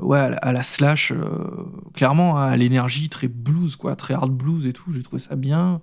[0.00, 1.46] ouais, à la, slash, euh,
[1.94, 5.36] clairement, hein, à l'énergie très blues, quoi, très hard blues et tout, j'ai trouvé ça
[5.36, 5.80] bien.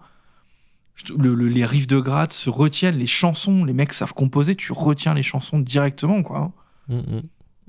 [0.95, 4.14] Je trou- le- le- les riffs de gratte se retiennent, les chansons, les mecs savent
[4.14, 6.51] composer, tu retiens les chansons directement, quoi.
[6.88, 7.22] Mm, mm.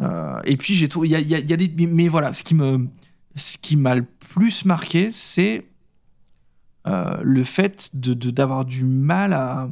[0.03, 1.73] Euh, et puis j'ai trouvé, il y a, il y a- il y a des,
[1.75, 2.87] mais- mais voilà, ce qui me,
[3.37, 5.67] ce qui m'a le plus marqué, c'est
[6.87, 9.71] euh, le fait de- d'avoir du mal à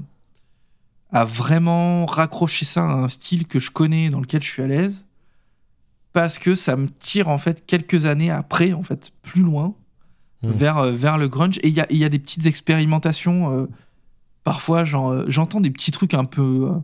[1.13, 4.67] à vraiment raccrocher ça à un style que je connais, dans lequel je suis à
[4.67, 5.07] l'aise,
[6.13, 9.75] parce que ça me tire en fait quelques années après, en fait, plus loin,
[10.43, 10.51] Mm.
[10.51, 11.59] vers, euh, vers le grunge.
[11.63, 13.53] Et il y y a des petites expérimentations.
[13.57, 13.67] euh,
[14.43, 16.79] parfois, euh, j'entends des petits trucs un peu, euh,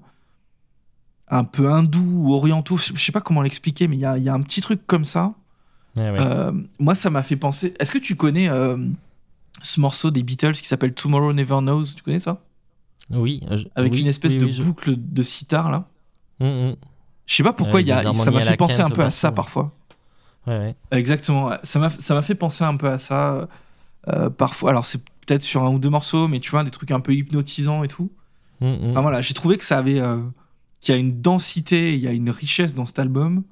[1.28, 1.98] un peu hindous
[2.28, 2.76] ou orientaux.
[2.76, 5.34] Je sais pas comment l'expliquer, mais il y y a un petit truc comme ça.
[5.96, 6.02] Ouais.
[6.04, 7.74] Euh, moi, ça m'a fait penser.
[7.80, 8.48] Est-ce que tu connais
[9.62, 11.86] ce morceau des Beatles qui s'appelle Tomorrow Never Knows?
[11.96, 12.40] Tu connais ça?
[13.10, 15.88] Oui, je- Avec oui, une espèce oui, de je- boucle de sitar là.
[16.40, 16.76] Mm, mm.
[17.26, 19.72] Je sais pas pourquoi y a, ça m'a fait penser un peu à ça parfois.
[20.46, 20.76] Ouais, ouais.
[20.92, 21.52] Exactement.
[21.62, 23.48] Ça m'a fait penser un peu à ça
[24.08, 24.70] euh, parfois.
[24.70, 27.12] Alors c'est peut-être sur un ou deux morceaux, mais tu vois des trucs un peu
[27.12, 28.10] hypnotisants et tout.
[28.60, 28.90] Mm, mm.
[28.90, 30.20] Enfin, voilà, j'ai trouvé que ça avait euh,
[30.80, 33.42] qu'il y a une densité, il y a une richesse dans cet album.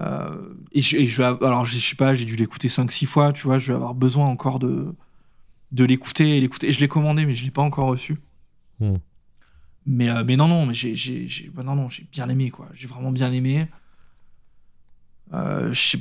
[0.00, 3.32] Euh, et, je, et je vais alors je sais pas, j'ai dû l'écouter 5-6 fois,
[3.32, 4.94] tu vois, je vais avoir besoin encore de
[5.72, 6.70] de l'écouter et l'écouter.
[6.70, 8.18] Je l'ai commandé, mais je l'ai pas encore reçu.
[8.80, 8.94] Mm.
[9.86, 12.50] Mais, euh, mais non, non, mais j'ai, j'ai, j'ai- bah non, non, j'ai bien aimé,
[12.50, 12.68] quoi.
[12.74, 13.68] J'ai vraiment bien aimé.
[15.32, 15.98] Euh, je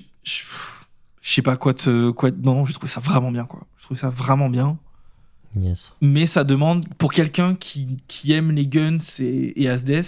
[1.21, 2.11] sais- pas quoi te.
[2.11, 3.65] Quoi, non, j'ai trouvé ça vraiment bien, quoi.
[3.77, 4.77] Je trouve ça vraiment bien.
[5.55, 5.93] Yes.
[6.01, 10.01] Mais ça demande, pour quelqu'un qui, qui aime les guns et, et Asdes,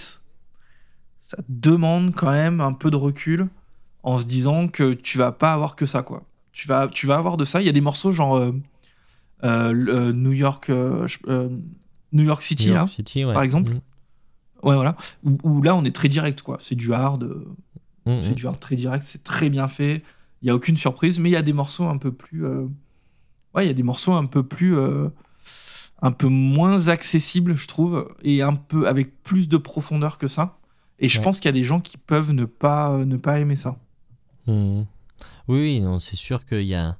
[1.20, 3.48] ça demande quand même un peu de recul
[4.02, 6.24] en se disant que tu vas pas avoir que ça, quoi.
[6.52, 7.60] Tu vas, tu vas avoir de ça.
[7.60, 8.52] Il y a des morceaux genre euh,
[9.44, 11.06] euh, New York, euh,
[12.12, 12.80] New York City, New là.
[12.80, 13.34] York City, ouais.
[13.34, 13.72] par exemple.
[13.72, 13.80] Mm,
[14.62, 14.96] Ouais, voilà.
[15.24, 16.58] Où, où là, on est très direct, quoi.
[16.60, 17.22] C'est du hard.
[17.24, 17.54] euh,
[18.06, 18.34] mm, C'est mm.
[18.34, 19.04] du hard très direct.
[19.06, 20.02] C'est très bien fait.
[20.42, 22.44] Il y a aucune surprise, mais il y a des morceaux un peu plus.
[22.46, 22.66] euh,
[23.54, 24.76] Ouais, il y a des morceaux un peu plus.
[24.76, 25.08] euh,
[26.02, 30.58] Un peu moins accessibles, je trouve, et un peu avec plus de profondeur que ça.
[30.98, 31.24] Et je Ouais.
[31.24, 33.78] pense qu'il y a des gens qui peuvent ne pas, ne pas aimer ça.
[34.46, 34.84] Oui,
[35.48, 36.98] oui, non, c'est sûr qu'il y a,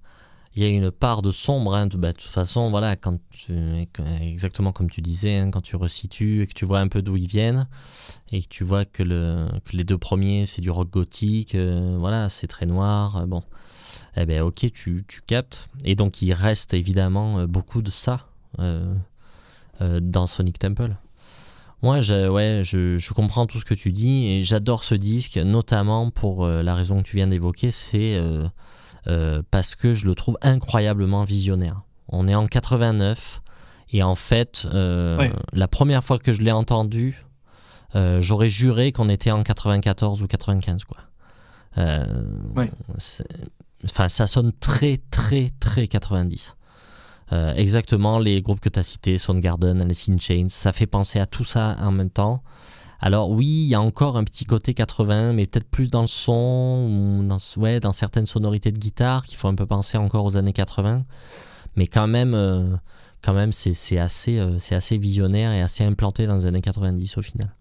[0.56, 1.74] il y a une part de sombre.
[1.74, 3.86] hein, de, bah, de toute façon, voilà, quand tu-
[4.22, 7.16] exactement comme tu disais, hein, quand tu resitues et que tu vois un peu d'où
[7.16, 7.68] ils viennent
[8.32, 11.96] et que tu vois que, le, que les deux premiers, c'est du rock gothique, euh,
[11.98, 13.42] voilà, c'est très noir, euh, bon,
[14.16, 15.68] eh ben ok, tu, tu captes.
[15.84, 18.26] Et donc, il reste évidemment euh, beaucoup de ça
[19.78, 20.96] dans Sonic Temple.
[21.82, 25.36] Moi, je, ouais, je, je comprends tout ce que tu dis et j'adore ce disque,
[25.36, 28.18] notamment pour la raison que tu viens d'évoquer, c'est
[29.08, 31.82] euh, parce que je le trouve incroyablement visionnaire.
[32.08, 33.40] On est en 89
[33.92, 35.16] et en fait, euh,
[35.52, 37.24] la première fois que je l'ai entendu,
[37.94, 40.98] euh, j'aurais juré qu'on était en 94 ou 95, quoi.
[42.98, 43.26] C'est-
[43.84, 46.56] Enfin, ça sonne très, très, très 90.
[47.32, 51.20] Euh, exactement les groupes que tu as cités, Soundgarden, Alice in Chains, ça fait penser
[51.20, 52.42] à tout ça en même temps.
[53.00, 56.06] Alors oui, il y a encore un petit côté 80, mais peut-être plus dans le
[56.06, 60.24] son, ou dans, ouais, dans certaines sonorités de guitare qui font un peu penser encore
[60.24, 61.04] aux années 80.
[61.76, 62.74] Mais quand même, euh,
[63.22, 67.22] quand même c'est assez, euh, assez visionnaire et assez implanté dans les années 90 au
[67.22, 67.54] final.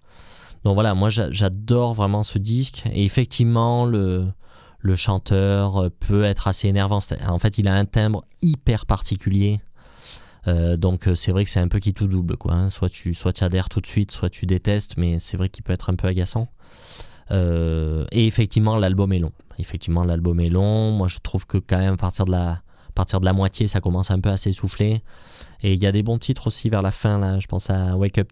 [0.63, 2.83] donc voilà, moi j'adore vraiment ce disque.
[2.93, 4.27] Et effectivement, le,
[4.79, 6.99] le chanteur peut être assez énervant.
[7.27, 9.59] En fait, il a un timbre hyper particulier.
[10.47, 12.53] Euh, donc c'est vrai que c'est un peu qui tout double quoi.
[12.53, 12.69] Hein.
[12.69, 15.73] Soit tu soit adhères tout de suite, soit tu détestes, mais c'est vrai qu'il peut
[15.73, 16.47] être un peu agaçant.
[17.31, 19.31] Euh, et effectivement l'album est long.
[19.57, 20.91] Effectivement l'album est long.
[20.91, 23.67] Moi je trouve que quand même à partir de la à partir de la moitié
[23.67, 25.01] ça commence un peu à s'essouffler.
[25.63, 27.39] Et il y a des bons titres aussi vers la fin là.
[27.39, 28.31] Je pense à Wake Up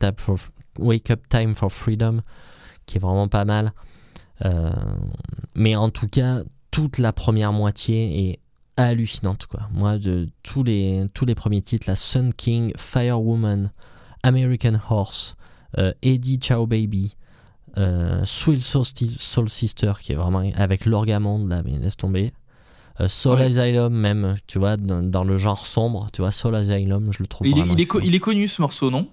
[1.30, 2.22] Time for Freedom
[2.86, 3.74] qui est vraiment pas mal.
[4.46, 4.72] Euh,
[5.56, 8.40] mais en tout cas toute la première moitié est
[8.78, 9.62] hallucinante quoi.
[9.72, 13.72] Moi de tous les tous les premiers titres, la Sun King, Firewoman,
[14.24, 15.36] American Horse,
[15.78, 17.16] euh, Eddie Ciao Baby,
[17.78, 22.32] euh, Sweet Soul, Sister qui est vraiment avec l'orgamonde là, mais laisse tomber.
[23.02, 27.24] Euh, Soul Asylum même, tu vois, dans, le genre sombre, tu vois, Soul Asylum, je
[27.24, 27.48] le trouve.
[27.48, 29.08] Il, est, il, est, il est, connu ce morceau, non?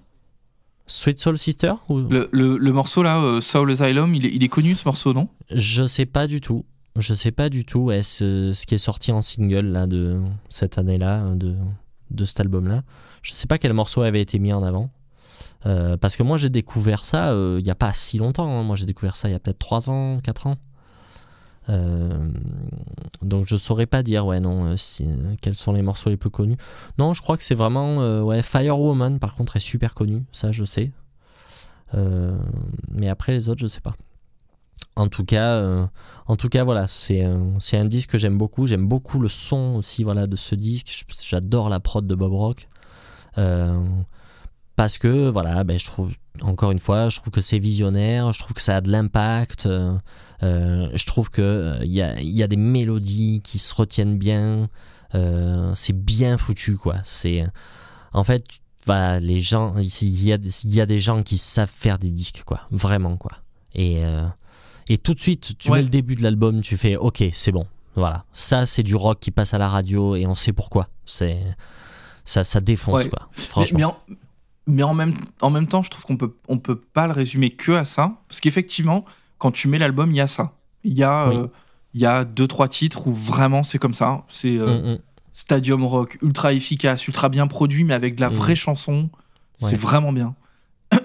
[0.87, 4.75] Sweet Soul Sister le, le, le, morceau là, Soul Asylum, il est, il est connu
[4.75, 5.29] ce morceau, non?
[5.51, 6.67] Je sais pas du tout.
[6.99, 10.77] Je sais pas du tout est-ce ce qui est sorti en single là de cette
[10.77, 11.57] année-là de,
[12.11, 12.83] de cet album-là.
[13.23, 14.91] Je sais pas quel morceau avait été mis en avant.
[15.67, 18.49] Euh, parce que moi j'ai découvert ça euh, il n'y a pas si longtemps.
[18.49, 18.63] Hein.
[18.63, 20.57] Moi j'ai découvert ça il y a peut-être 3 ans, 4 ans.
[21.69, 22.29] Euh,
[23.23, 24.75] donc je saurais pas dire ouais non
[25.43, 26.57] quels sont les morceaux les plus connus.
[26.99, 30.65] Non, je crois que c'est vraiment ouais Firewoman par contre est super connu, ça je
[30.65, 30.93] sais.
[32.91, 33.95] mais après les autres je sais pas.
[34.97, 35.87] En tout cas, euh,
[36.27, 38.67] en tout cas voilà, c'est un, un disque que j'aime beaucoup.
[38.67, 41.07] J'aime beaucoup le son aussi voilà, de ce disque.
[41.23, 42.69] J'adore la prod de Bob Rock.
[43.39, 43.81] Euh,
[44.77, 46.13] parce que voilà, ben, je trouve,
[46.43, 49.67] encore une fois, je trouve que c'est visionnaire, je trouve que ça a de l'impact,
[49.67, 49.99] euh,
[50.43, 54.69] je trouve qu'il il y, a, y a des mélodies qui se retiennent bien,
[55.13, 56.97] c'est bien foutu quoi.
[57.05, 57.47] C'est
[58.13, 58.45] en fait,
[58.87, 62.43] voilà, les gens, il y a, y a des gens qui savent faire des disques
[62.45, 63.33] quoi, vraiment quoi.
[63.75, 64.03] Et
[64.91, 67.65] et tout de suite, tu mets le début de l'album, tu fais OK, c'est bon.
[67.95, 70.89] Voilà, ça c'est du rock qui passe à la radio et on sait pourquoi.
[71.05, 71.39] C'est
[72.25, 73.29] ça, ça défonce quoi.
[73.31, 73.97] Franchement.
[74.67, 77.51] Mais, en, même, en même temps, je trouve qu'on peut on peut pas le résumer
[77.51, 79.05] que à ça, parce qu'effectivement,
[79.39, 80.55] quand tu mets l'album, il y a ça.
[80.83, 81.47] Il y a euh,
[81.95, 84.25] il y a deux trois titres où vraiment c'est comme ça.
[84.29, 84.99] C'est euh, mm, mm.
[85.35, 88.35] Stadium Rock, ultra efficace, ultra bien produit, mais avec de la mm.
[88.35, 89.09] vraie chanson.
[89.57, 90.35] C'est vraiment bien.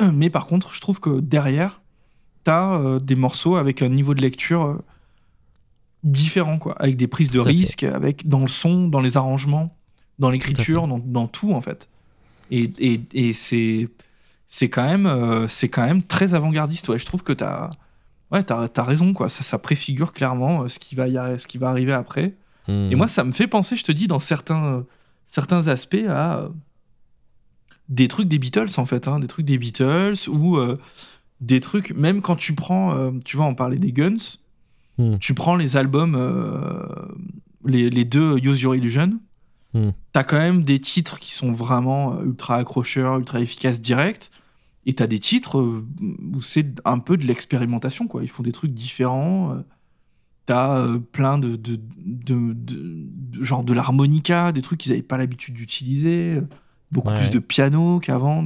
[0.13, 1.81] mais par contre, je trouve que derrière,
[2.54, 4.78] euh, des morceaux avec un niveau de lecture euh,
[6.04, 9.76] différent, quoi, avec des prises de risque, avec dans le son, dans les arrangements,
[10.20, 11.89] dans l'écriture, dans, tout en fait.
[12.52, 13.89] Et, et, et c'est
[14.48, 16.88] c'est quand même euh, c'est quand même très avant-gardiste.
[16.89, 17.70] Ouais, je trouve que t'as
[18.32, 19.30] ouais as, as, raison quoi.
[19.30, 22.34] Ça ça préfigure clairement ce qui va y ce qui va arriver après.
[22.68, 22.89] Hmm.
[22.91, 24.86] Et moi ça me fait penser, je te dis, dans certains
[25.26, 26.50] certains aspects à
[27.89, 30.60] des trucs des Beatles en fait, hein, des trucs des Beatles ou
[31.41, 34.38] des trucs, même quand tu prends, euh, tu vois, on parlait des Guns,
[34.97, 35.17] hmm.
[35.19, 36.86] tu prends les albums, euh,
[37.65, 39.19] les, les, deux Use Your Illusion,
[39.73, 39.89] hmm.
[40.13, 44.31] t'as quand même des titres qui sont vraiment euh, ultra accrocheurs, ultra efficaces, directs,
[44.86, 48.21] et t'as des titres où c'est un peu de l'expérimentation, quoi.
[48.21, 49.57] Ils font des trucs différents.
[50.45, 51.79] T'as plein de, de,
[52.53, 56.39] de, genre de l'harmonica, des trucs qu'ils n'avaient pas l'habitude d'utiliser,
[56.91, 58.45] beaucoup plus de piano qu'avant.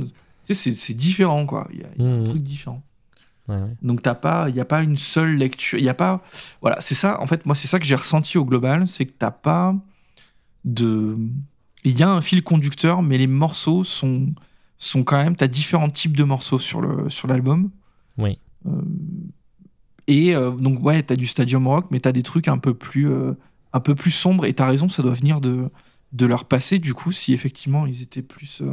[0.49, 1.67] Tu sais, c'est différent, quoi.
[1.71, 2.23] Il y a, un hmm.
[2.23, 2.81] truc différent.
[3.81, 6.23] Donc t'as pas, il n'y a pas une seule lecture, il y a pas,
[6.61, 7.21] voilà, c'est ça.
[7.21, 9.75] En fait, moi, c'est ça que j'ai ressenti au global, c'est que t'as pas
[10.65, 11.17] de,
[11.83, 14.33] il y a un fil conducteur, mais les morceaux sont
[14.77, 17.69] sont quand même, t'as différents types de morceaux sur le sur l'album.
[18.17, 18.37] Oui.
[18.65, 18.81] Euh,
[20.07, 23.09] et euh, donc ouais, t'as du stadium rock, mais t'as des trucs un peu plus
[23.09, 23.33] euh,
[23.73, 24.45] un peu plus sombres.
[24.45, 25.69] Et t'as raison, ça doit venir de
[26.13, 28.63] de leur passé du coup, si effectivement ils étaient plus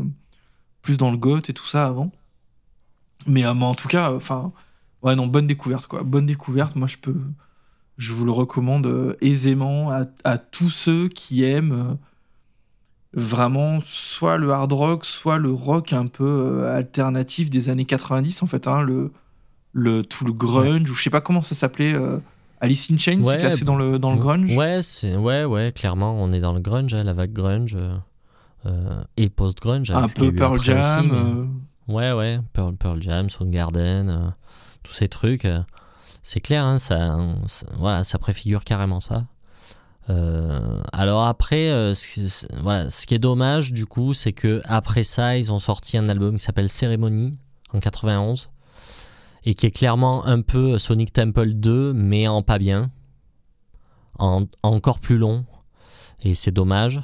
[0.86, 2.12] plus dans le goth et tout ça avant.
[3.26, 4.52] Mais, mais en tout cas, enfin
[5.06, 6.02] Ouais, non, bonne découverte, quoi.
[6.02, 6.74] Bonne découverte.
[6.74, 7.14] Moi, je peux.
[7.96, 9.90] Je vous le recommande euh, aisément
[10.24, 11.94] à, tous ceux qui aiment euh,
[13.14, 18.42] vraiment soit le hard rock, soit le rock un peu euh, alternatif des années 90,
[18.42, 18.66] en fait.
[18.68, 19.12] Hein, le,
[19.72, 21.96] le, tout le grunge, ou je sais pas comment ça s'appelait.
[22.60, 24.80] Alice in Chains, c'est classé dans le, dans le grunge Ouais,
[25.16, 27.78] ouais, ouais, clairement, on est dans le grunge, hein, la vague grunge.
[29.16, 29.90] Et post-grunge.
[29.90, 31.50] Un peu Pearl Jam.
[31.88, 34.34] Ouais, ouais, Pearl, Pearl Jam, Soundgarden
[34.86, 35.44] tous ces trucs.
[35.44, 35.60] Euh,
[36.22, 37.18] c'est clair, hein, ça,
[37.76, 39.26] voilà, ça préfigure carrément ça.
[40.08, 45.04] Euh, alors après, euh, ce, voilà, ce qui est dommage du coup, c'est que après
[45.04, 47.32] ça, ils ont sorti un album qui s'appelle Cérémonie
[47.72, 48.50] en 91
[49.44, 52.90] et qui est clairement un peu Sonic Temple 2, mais en pas bien,
[54.18, 55.44] en, encore plus long,
[56.22, 57.00] et c'est dommage.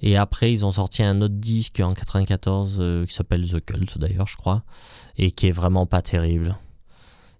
[0.00, 4.28] Et après, ils ont sorti un autre disque en 94 qui s'appelle The Cult d'ailleurs,
[4.28, 4.62] je crois,
[5.16, 6.56] et qui est vraiment pas terrible.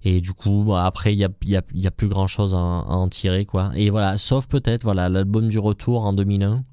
[0.05, 3.09] Et du coup, bah, après, il n'y a, y a, plus grand chose à, en
[3.09, 3.73] tirer, quoi.
[3.75, 6.65] Et voilà, sauf peut-être, voilà, l'album du retour en 2001,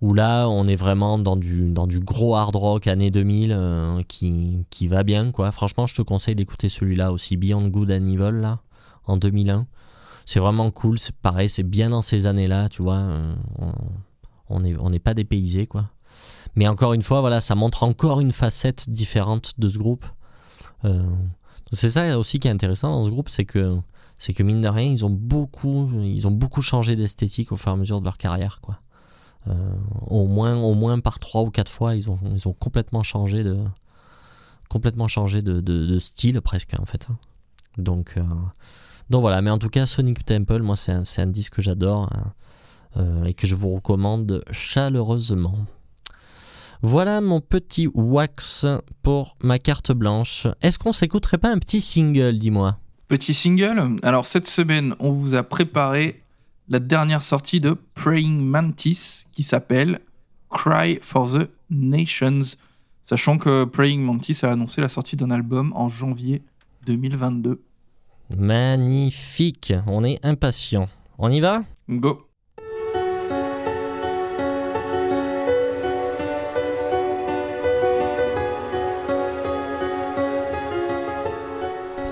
[0.00, 5.02] où là, on est vraiment dans du, gros hard rock année 2000 euh, qui, va
[5.02, 5.50] bien, quoi.
[5.50, 8.60] Franchement, je te conseille d'écouter celui-là aussi, Beyond Good and Evil, là,
[9.06, 9.66] en 2001.
[10.26, 12.96] C'est vraiment cool, c'est pareil, c'est bien dans ces années-là, tu vois.
[12.96, 13.34] euh,
[14.48, 15.90] on n'est on pas dépaysé, quoi.
[16.54, 20.06] Mais encore une fois, voilà, ça montre encore une facette différente de ce groupe.
[20.84, 21.04] Euh,
[21.72, 23.78] c'est ça aussi qui est intéressant dans ce groupe, c'est que
[24.18, 27.70] c'est que mine de rien, ils ont beaucoup, ils ont beaucoup changé d'esthétique au fur
[27.70, 28.80] et à mesure de leur carrière, quoi.
[29.46, 29.72] Euh,
[30.08, 33.44] au moins, au moins par trois ou quatre fois, ils ont, ils ont complètement changé
[33.44, 33.56] de,
[34.68, 37.06] complètement changé de, de- style presque en fait.
[37.76, 38.24] Donc, euh,
[39.10, 39.40] donc voilà.
[39.40, 42.32] Mais en tout cas, Sonic Temple, moi, c'est un, un disque que j'adore hein,
[42.96, 45.58] euh, et que je vous recommande chaleureusement.
[46.82, 48.64] Voilà mon petit wax
[49.02, 50.46] pour ma carte blanche.
[50.62, 52.78] Est-ce qu'on s'écouterait pas un petit single, dis-moi?
[53.08, 53.96] Petit single?
[54.02, 56.22] Alors cette semaine, on vous a préparé
[56.68, 60.00] la dernière sortie de Praying Mantis qui s'appelle
[60.50, 62.56] Cry for the Nations.
[63.04, 66.42] Sachant que Praying Mantis a annoncé la sortie d'un album en janvier
[66.86, 67.60] 2022.
[68.36, 70.88] Magnifique, on est impatient.
[71.18, 71.64] On y va?
[71.88, 72.27] Go.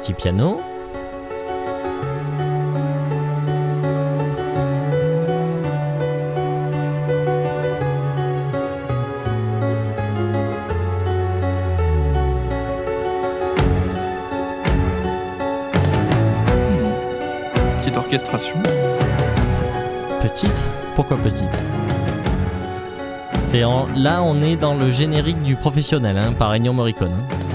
[0.06, 0.60] Petit piano.
[17.80, 18.56] Petite orchestration.
[20.20, 21.48] Petite Pourquoi petite?
[23.46, 27.12] C'est en- Là, on est dans le générique du professionnel, hein, par Ennio Morricone.
[27.12, 27.45] hein.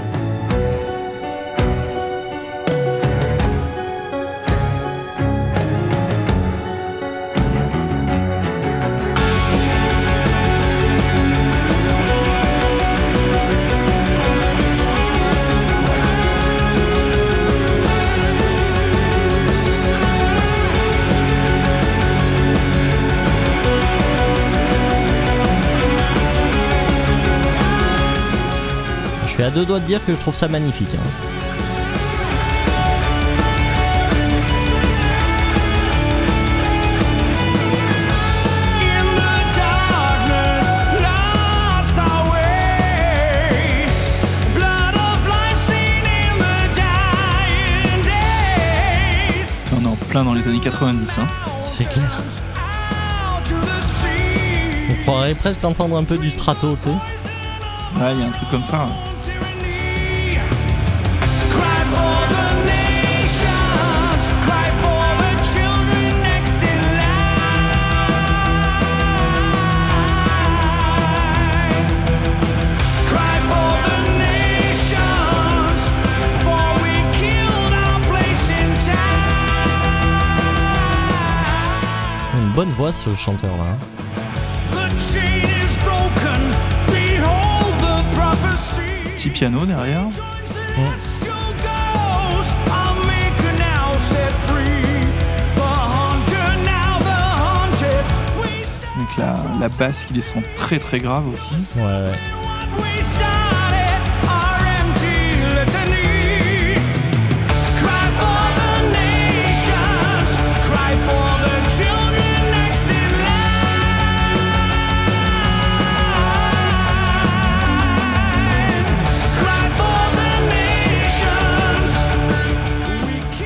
[29.42, 30.94] Suis à deux doigts de dire que je trouve ça magnifique.
[30.94, 30.98] hein.
[49.74, 51.18] On est en plein dans les années 90.
[51.18, 51.26] hein.
[51.60, 52.22] C'est clair.
[54.90, 56.90] On croirait presque entendre un peu du strato, tu sais.
[56.90, 58.86] Ouais, il y a un truc comme ça.
[58.86, 59.11] Tyranny.
[82.54, 83.64] Bonne voix, ce chanteur-là.
[83.64, 84.11] hein.
[89.22, 90.00] Petit piano derrière.
[98.96, 101.54] Avec la, la basse qui descend très très grave aussi.
[101.76, 103.31] Ouais, ouais.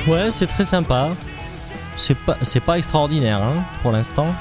[0.07, 1.09] Ouais, c'est très sympa.
[1.97, 4.33] C'est pas, c'est pas extraordinaire hein, pour l'instant.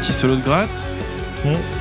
[0.00, 0.68] Petit solo de gratte.
[1.44, 1.79] Eh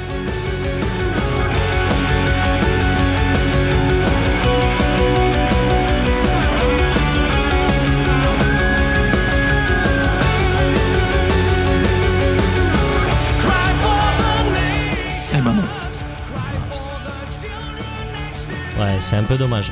[18.99, 19.71] C'est un peu dommage.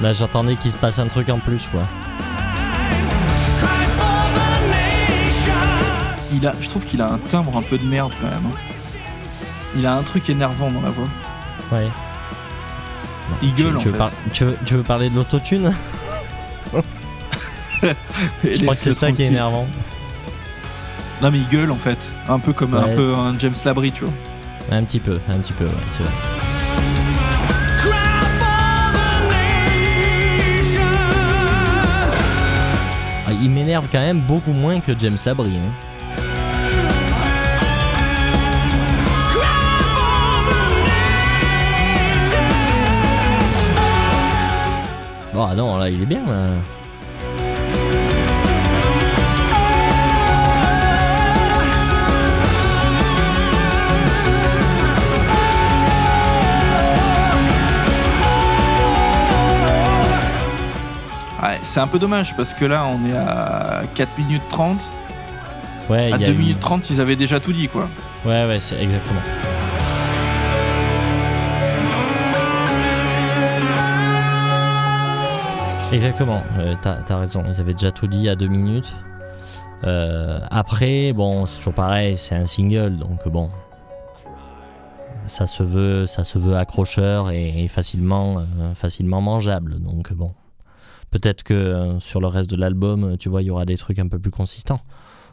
[0.00, 1.82] Là, j'attendais qu'il se passe un truc en plus, quoi.
[6.32, 8.46] Il a, je trouve qu'il a un timbre un peu de merde quand même.
[8.46, 8.56] hein.
[9.76, 11.08] Il a un truc énervant dans la voix.
[11.72, 11.88] Ouais.
[13.40, 13.98] Tu, en tu veux fait.
[13.98, 15.72] par- tu veux- tu veux parler de l'autotune?
[18.44, 19.66] Je crois que c'est ça qui est énervant.
[21.22, 22.10] Non, mais Eagle, en fait.
[22.28, 22.80] Un peu comme Ouais.
[22.92, 24.12] un, peu un James Labrie, tu vois.
[24.72, 26.12] Un petit peu, un petit peu, ouais, c'est vrai.
[33.92, 35.56] Quand même beaucoup moins que James Labrie.
[35.56, 35.72] hein.
[45.36, 46.20] Ah non, là il est bien.
[46.26, 46.48] Là.
[61.70, 64.82] C'est un peu dommage parce que là, on est à 4 minutes 30.
[65.88, 67.88] Ouais, À il y a 2 eu- minutes 30, ils avaient déjà tout dit, quoi.
[68.24, 69.20] Ouais, ouais, c'est exactement.
[75.92, 78.94] Exactement, euh, t'as as raison, ils avaient déjà tout dit à deux minutes.
[79.82, 83.50] Euh, après, bon, c'est toujours pareil, c'est un single, donc bon,
[85.26, 90.32] ça se veut, ça se veut accrocheur et, et facilement, euh, facilement mangeable, donc bon.
[91.10, 93.98] Peut-être que euh, sur le reste de l'album, tu vois, il y aura des trucs
[93.98, 94.80] un peu plus consistants.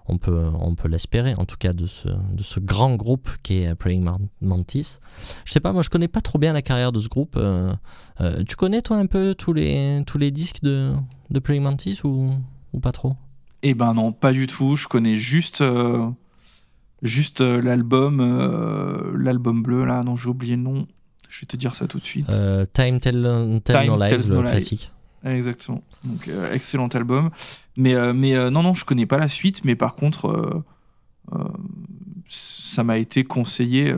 [0.10, 3.58] On peut, on peut l'espérer, en tout cas, de ce, de ce grand groupe qui
[3.64, 5.00] est Praying Man- Mantis.
[5.44, 7.36] Je sais pas, moi je connais pas trop bien la carrière de ce groupe.
[7.38, 7.74] euh,
[8.22, 10.94] euh, tu connais toi un peu tous les, tous les disques de,
[11.30, 12.32] de Praying Mantis ou,
[12.72, 13.16] ou pas trop?
[13.64, 14.78] Eh ben non, pas du tout.
[14.78, 16.08] Je connais juste, euh,
[17.02, 20.04] juste euh, l'album, euh, l'album bleu là.
[20.04, 20.88] Non, j'ai oublié le nom.
[21.28, 22.30] Je vais te dire ça tout de suite.
[22.30, 23.22] Euh, Time Tell,
[23.64, 24.94] Tell Time No Lies, le No classique.
[25.24, 25.84] Exactement.
[26.04, 27.30] Donc euh, excellent album.
[27.76, 29.64] Mais euh, mais euh, non non, je connais pas la suite.
[29.64, 30.64] Mais par contre,
[32.28, 33.94] ça m'a été conseillé,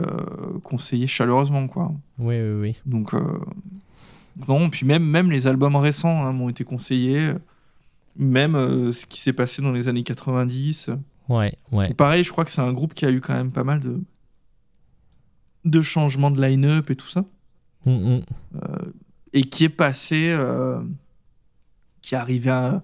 [0.62, 1.92] conseillé chaleureusement quoi.
[2.18, 2.80] Oui, oui, oui.
[2.86, 3.14] Donc
[4.48, 4.70] non.
[4.70, 7.32] Puis même même les albums récents hein, m'ont été conseillés.
[8.16, 10.90] Même ce qui s'est passé dans les années 90.
[11.28, 11.92] Ouais, ouais.
[11.92, 13.78] Et pareil, je crois que c'est un groupe qui a eu quand même pas mal
[13.78, 14.00] de,
[15.64, 17.24] de changements de line-up et tout ça.
[17.86, 18.22] Mm, mm.
[19.32, 20.36] Et qui est passé.
[22.02, 22.82] Qui arrivait, à-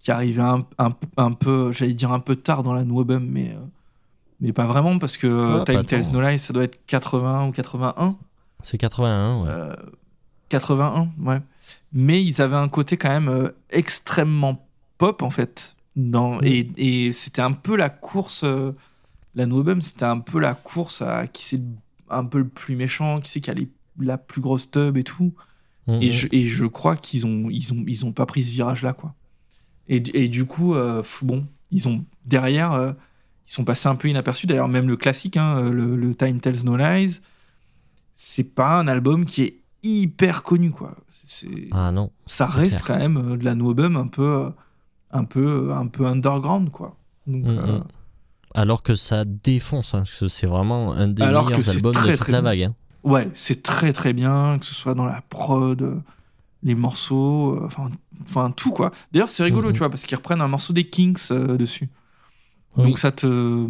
[0.00, 3.26] qui arrivait un, un, un peu, j'allais dire un peu tard dans la New Album,
[3.26, 3.58] mais, euh,
[4.40, 6.12] mais pas vraiment, parce que Ah, Time tant.
[6.12, 8.16] No Lies, ça doit être 80 ou 81.
[8.62, 9.48] C'est 81, ouais.
[9.50, 9.76] Euh,
[10.48, 11.40] 81, ouais.
[11.92, 14.66] Mais ils avaient un côté quand même euh, extrêmement
[14.98, 15.76] pop, en fait.
[15.96, 16.40] Dans.
[16.42, 18.42] Et, et c'était un peu la course.
[18.44, 18.72] euh,
[19.36, 21.60] la No Album, c'était un peu la course à qui c'est
[22.10, 23.68] un peu le plus méchant, qui c'est qui a les-
[24.00, 25.32] la plus grosse tub et tout.
[25.88, 26.12] Et, mm.
[26.12, 29.14] je, et je crois qu'ils ont, ils ont, ils ont pas pris ce virage-là, quoi.
[29.88, 32.92] Et, du- et du coup, euh, bon, ils ont derrière, euh,
[33.46, 34.46] ils sont passés un peu inaperçus.
[34.46, 37.20] D'ailleurs, même le classique, hein, le, le Time Tells No Lies,
[38.14, 40.96] c'est pas un album qui est hyper connu, quoi.
[41.72, 42.10] Ah non.
[42.26, 42.84] ça reste clair.
[42.84, 44.50] quand même euh, de la no album un peu, euh,
[45.10, 46.96] un peu, un peu underground, quoi.
[47.26, 47.84] Donc, euh, mm.
[48.54, 52.28] Alors que ça défonce, hein, c'est vraiment un des Alors meilleurs albums très, de toute
[52.28, 52.62] la vague.
[52.62, 52.74] hein.
[53.04, 56.00] Ouais, c'est très très bien, que ce soit dans la prod, euh,
[56.62, 57.90] les morceaux, euh, enfin,
[58.22, 58.92] enfin tout quoi.
[59.12, 59.72] D'ailleurs, c'est rigolo, Mhm.
[59.74, 61.90] tu vois, parce qu'ils reprennent un morceau des Kings euh, dessus.
[62.76, 62.84] Oui.
[62.84, 63.68] Donc ça te,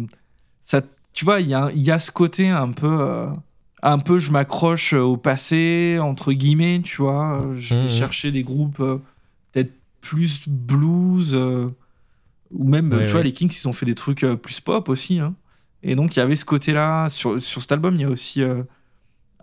[0.63, 0.81] ça,
[1.13, 3.27] tu vois, il y a, y a ce côté un peu, euh,
[3.83, 7.41] un peu, je m'accroche au passé entre guillemets, tu vois.
[7.41, 7.89] euh, Je vais Mhm.
[7.89, 8.99] chercher des groupes euh,
[9.51, 11.35] peut-être plus blues
[12.51, 15.19] ou même, Ouais, tu vois, les Kings, ils ont fait des trucs plus pop aussi.
[15.19, 15.35] hein.
[15.83, 17.95] Et donc il y avait ce côté-là sur sur cet album.
[17.95, 18.41] Il y a aussi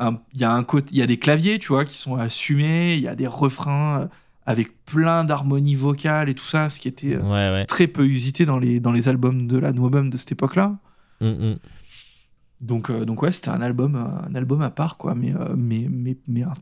[0.00, 2.94] il y a un côté, il y a des claviers, tu vois, qui sont assumés.
[2.96, 4.06] Il y a des refrains euh,
[4.46, 7.66] avec plein d'harmonies vocales et tout ça, ce qui était euh, Ouais, ouais.
[7.66, 10.76] très peu usité dans les, dans les albums de la New Album de cette époque-là.
[11.20, 11.56] Mm, mm.
[12.60, 15.88] Donc, euh, donc ouais, c'était un album, un album à part, quoi, mais, euh, mais,
[15.90, 16.54] mais, mais un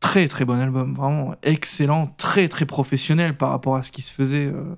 [0.00, 4.12] très très bon album, vraiment excellent, très très professionnel par rapport à ce qui se
[4.12, 4.74] faisait euh,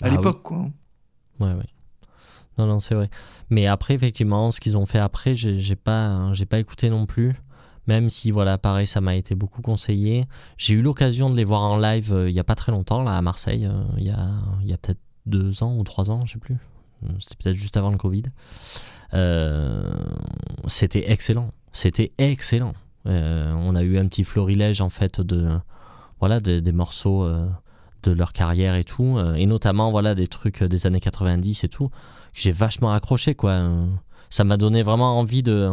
[0.00, 0.58] à Ah l'époque, quoi.
[1.40, 1.64] Ouais, ouais.
[2.58, 3.10] Non, non, c'est vrai.
[3.50, 7.34] Mais après, effectivement, ce qu'ils ont fait après, j'ai pas, j'ai pas écouté non plus.
[7.86, 10.24] Même si, voilà, pareil, ça m'a été beaucoup conseillé.
[10.56, 13.02] J'ai eu l'occasion de les voir en live euh, il y a pas très longtemps,
[13.02, 13.66] là, à Marseille.
[13.66, 14.30] euh, il y a,
[14.62, 16.56] y a peut-être deux ans ou trois ans, je sais plus.
[17.18, 18.22] C'était peut-être juste avant le Covid.
[19.12, 19.90] Euh,
[20.66, 21.50] C'était excellent.
[21.72, 22.74] C'était excellent.
[23.04, 25.48] On a eu un petit florilège, en fait, de,
[26.20, 27.28] voilà, de- des morceaux
[28.02, 29.18] de leur carrière et tout.
[29.36, 31.90] et notamment, voilà, des trucs des années 90 et tout
[32.34, 33.62] j'ai vachement accroché quoi.
[34.30, 35.70] Ça m'a donné vraiment envie de,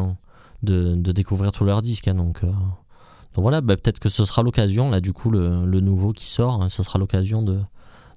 [0.63, 2.07] de, de découvrir tous leurs disques.
[2.07, 5.65] hein, donc, euh, donc voilà, bah, peut-être que ce sera l'occasion, là du coup le,
[5.65, 7.59] le nouveau qui sort, hein, ce sera l'occasion de,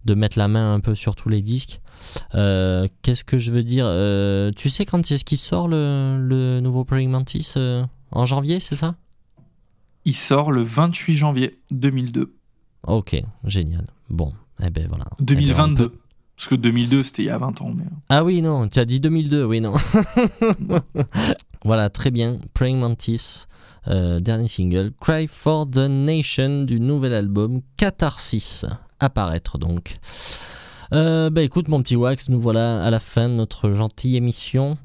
[0.05, 1.81] de mettre la main un peu sur tous les disques.
[2.35, 6.61] Euh, Qu'est-ce que je veux dire Euh, Tu sais quand est-ce qu'il sort le, le
[6.61, 7.55] nouveau Praying Mantis
[8.11, 8.97] En janvier, c'est ça?
[10.05, 12.35] Il sort le 28 janvier 2002.
[12.87, 13.87] Ok, génial.
[14.11, 15.07] Bon, eh ben voilà.
[15.12, 15.93] Eh ben, 2022.
[16.36, 17.73] Parce que 2002, c'était il y a 20 ans.
[17.74, 17.85] Mais...
[18.09, 19.74] Ah oui, non, tu as dit 2002, oui, non.
[21.65, 22.39] voilà, très bien.
[22.55, 23.47] Praying Mantis,
[23.89, 24.93] euh, dernier single.
[25.01, 28.66] Cry for the Nation du nouvel album Catharsis.
[29.01, 29.98] Apparaître donc.
[30.93, 34.77] Euh, bah écoute, mon petit Wax, nous voilà à la fin de notre gentille émission.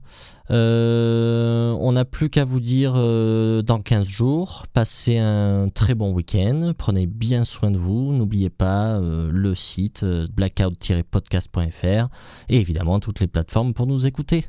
[0.52, 4.66] Euh, on n'a plus qu'à vous dire euh, dans 15 jours.
[4.74, 6.74] Passez un très bon week-end.
[6.78, 8.14] Prenez bien soin de vous.
[8.14, 12.08] N'oubliez pas euh, le site blackout-podcast.fr
[12.50, 14.46] et évidemment toutes les plateformes pour nous écouter.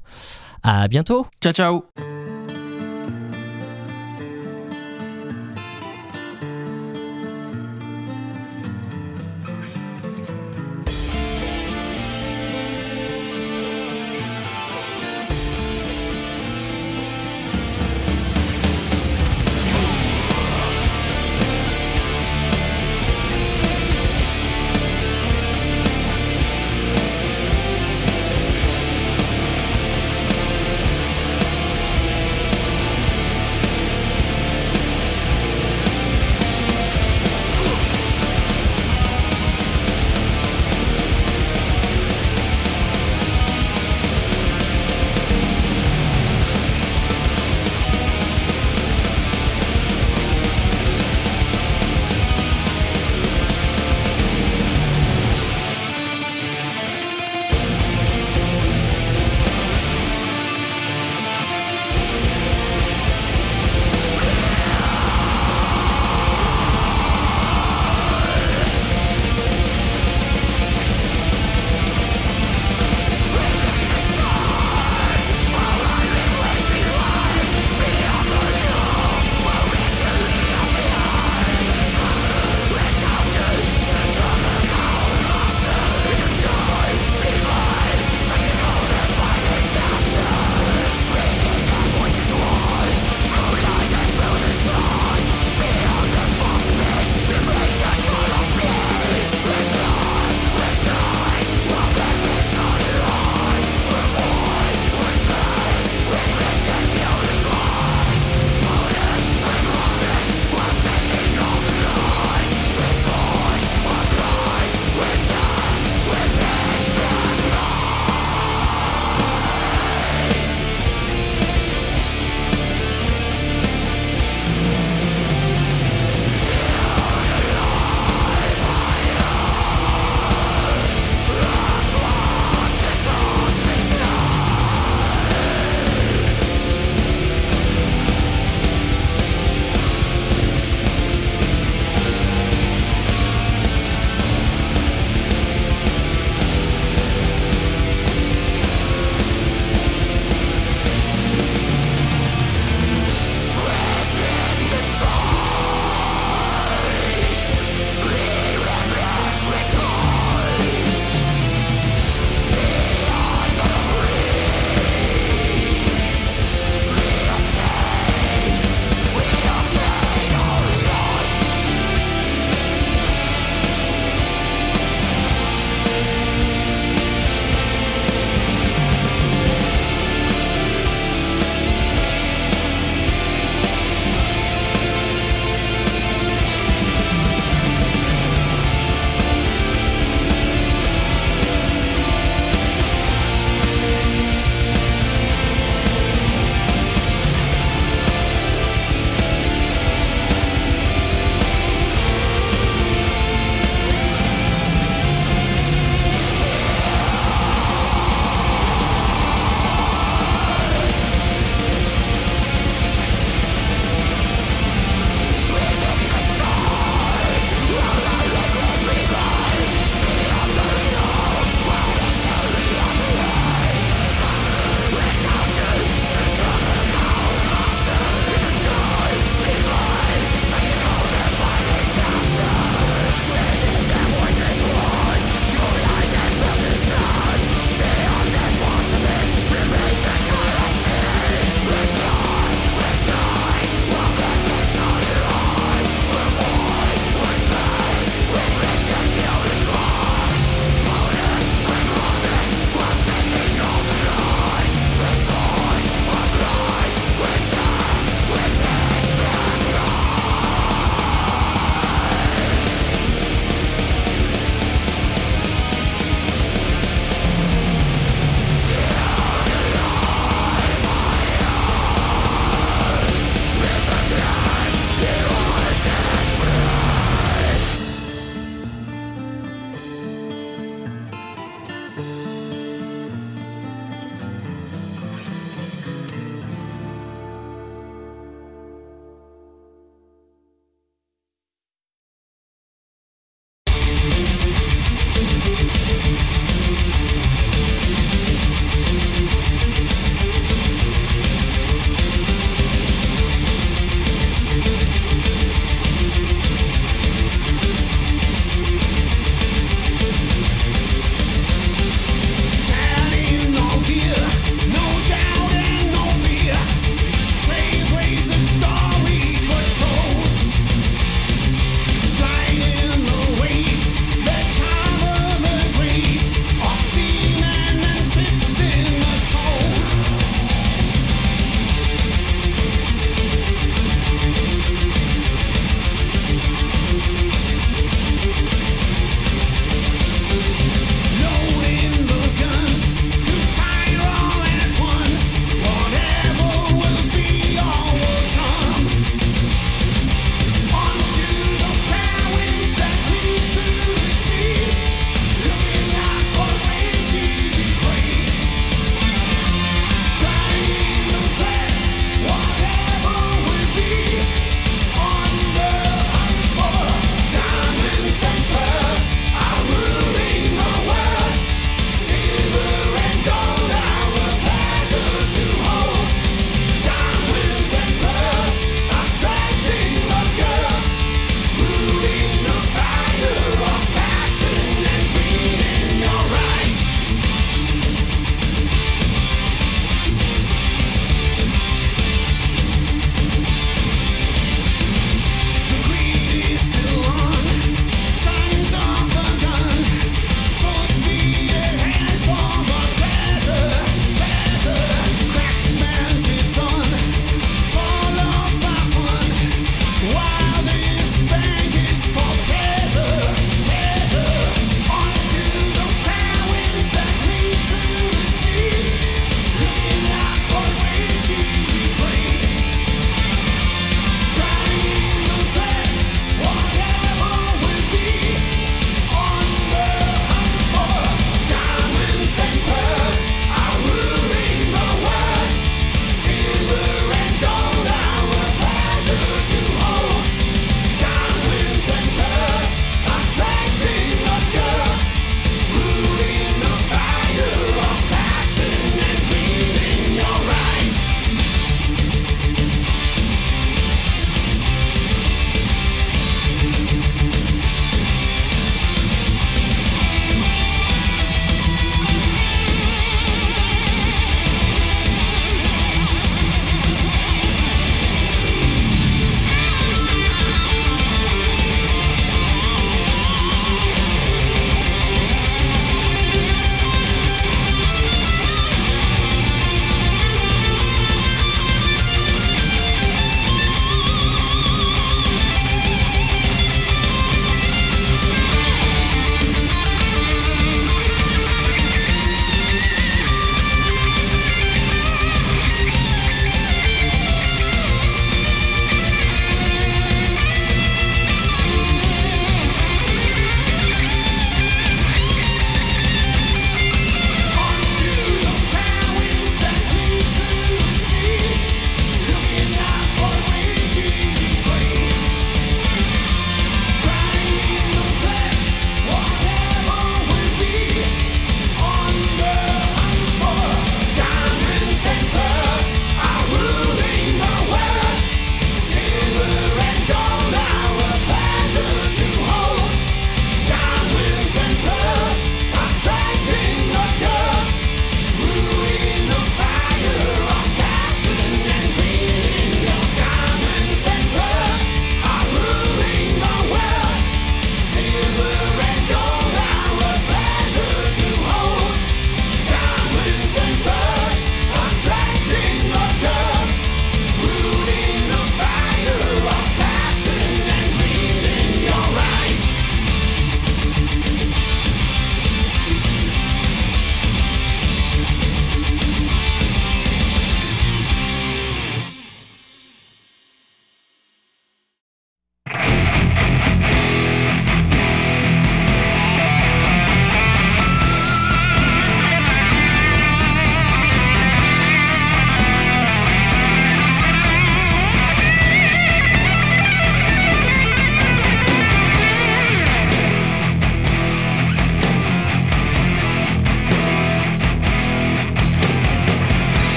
[0.63, 1.27] À bientôt!
[1.43, 1.85] Ciao, ciao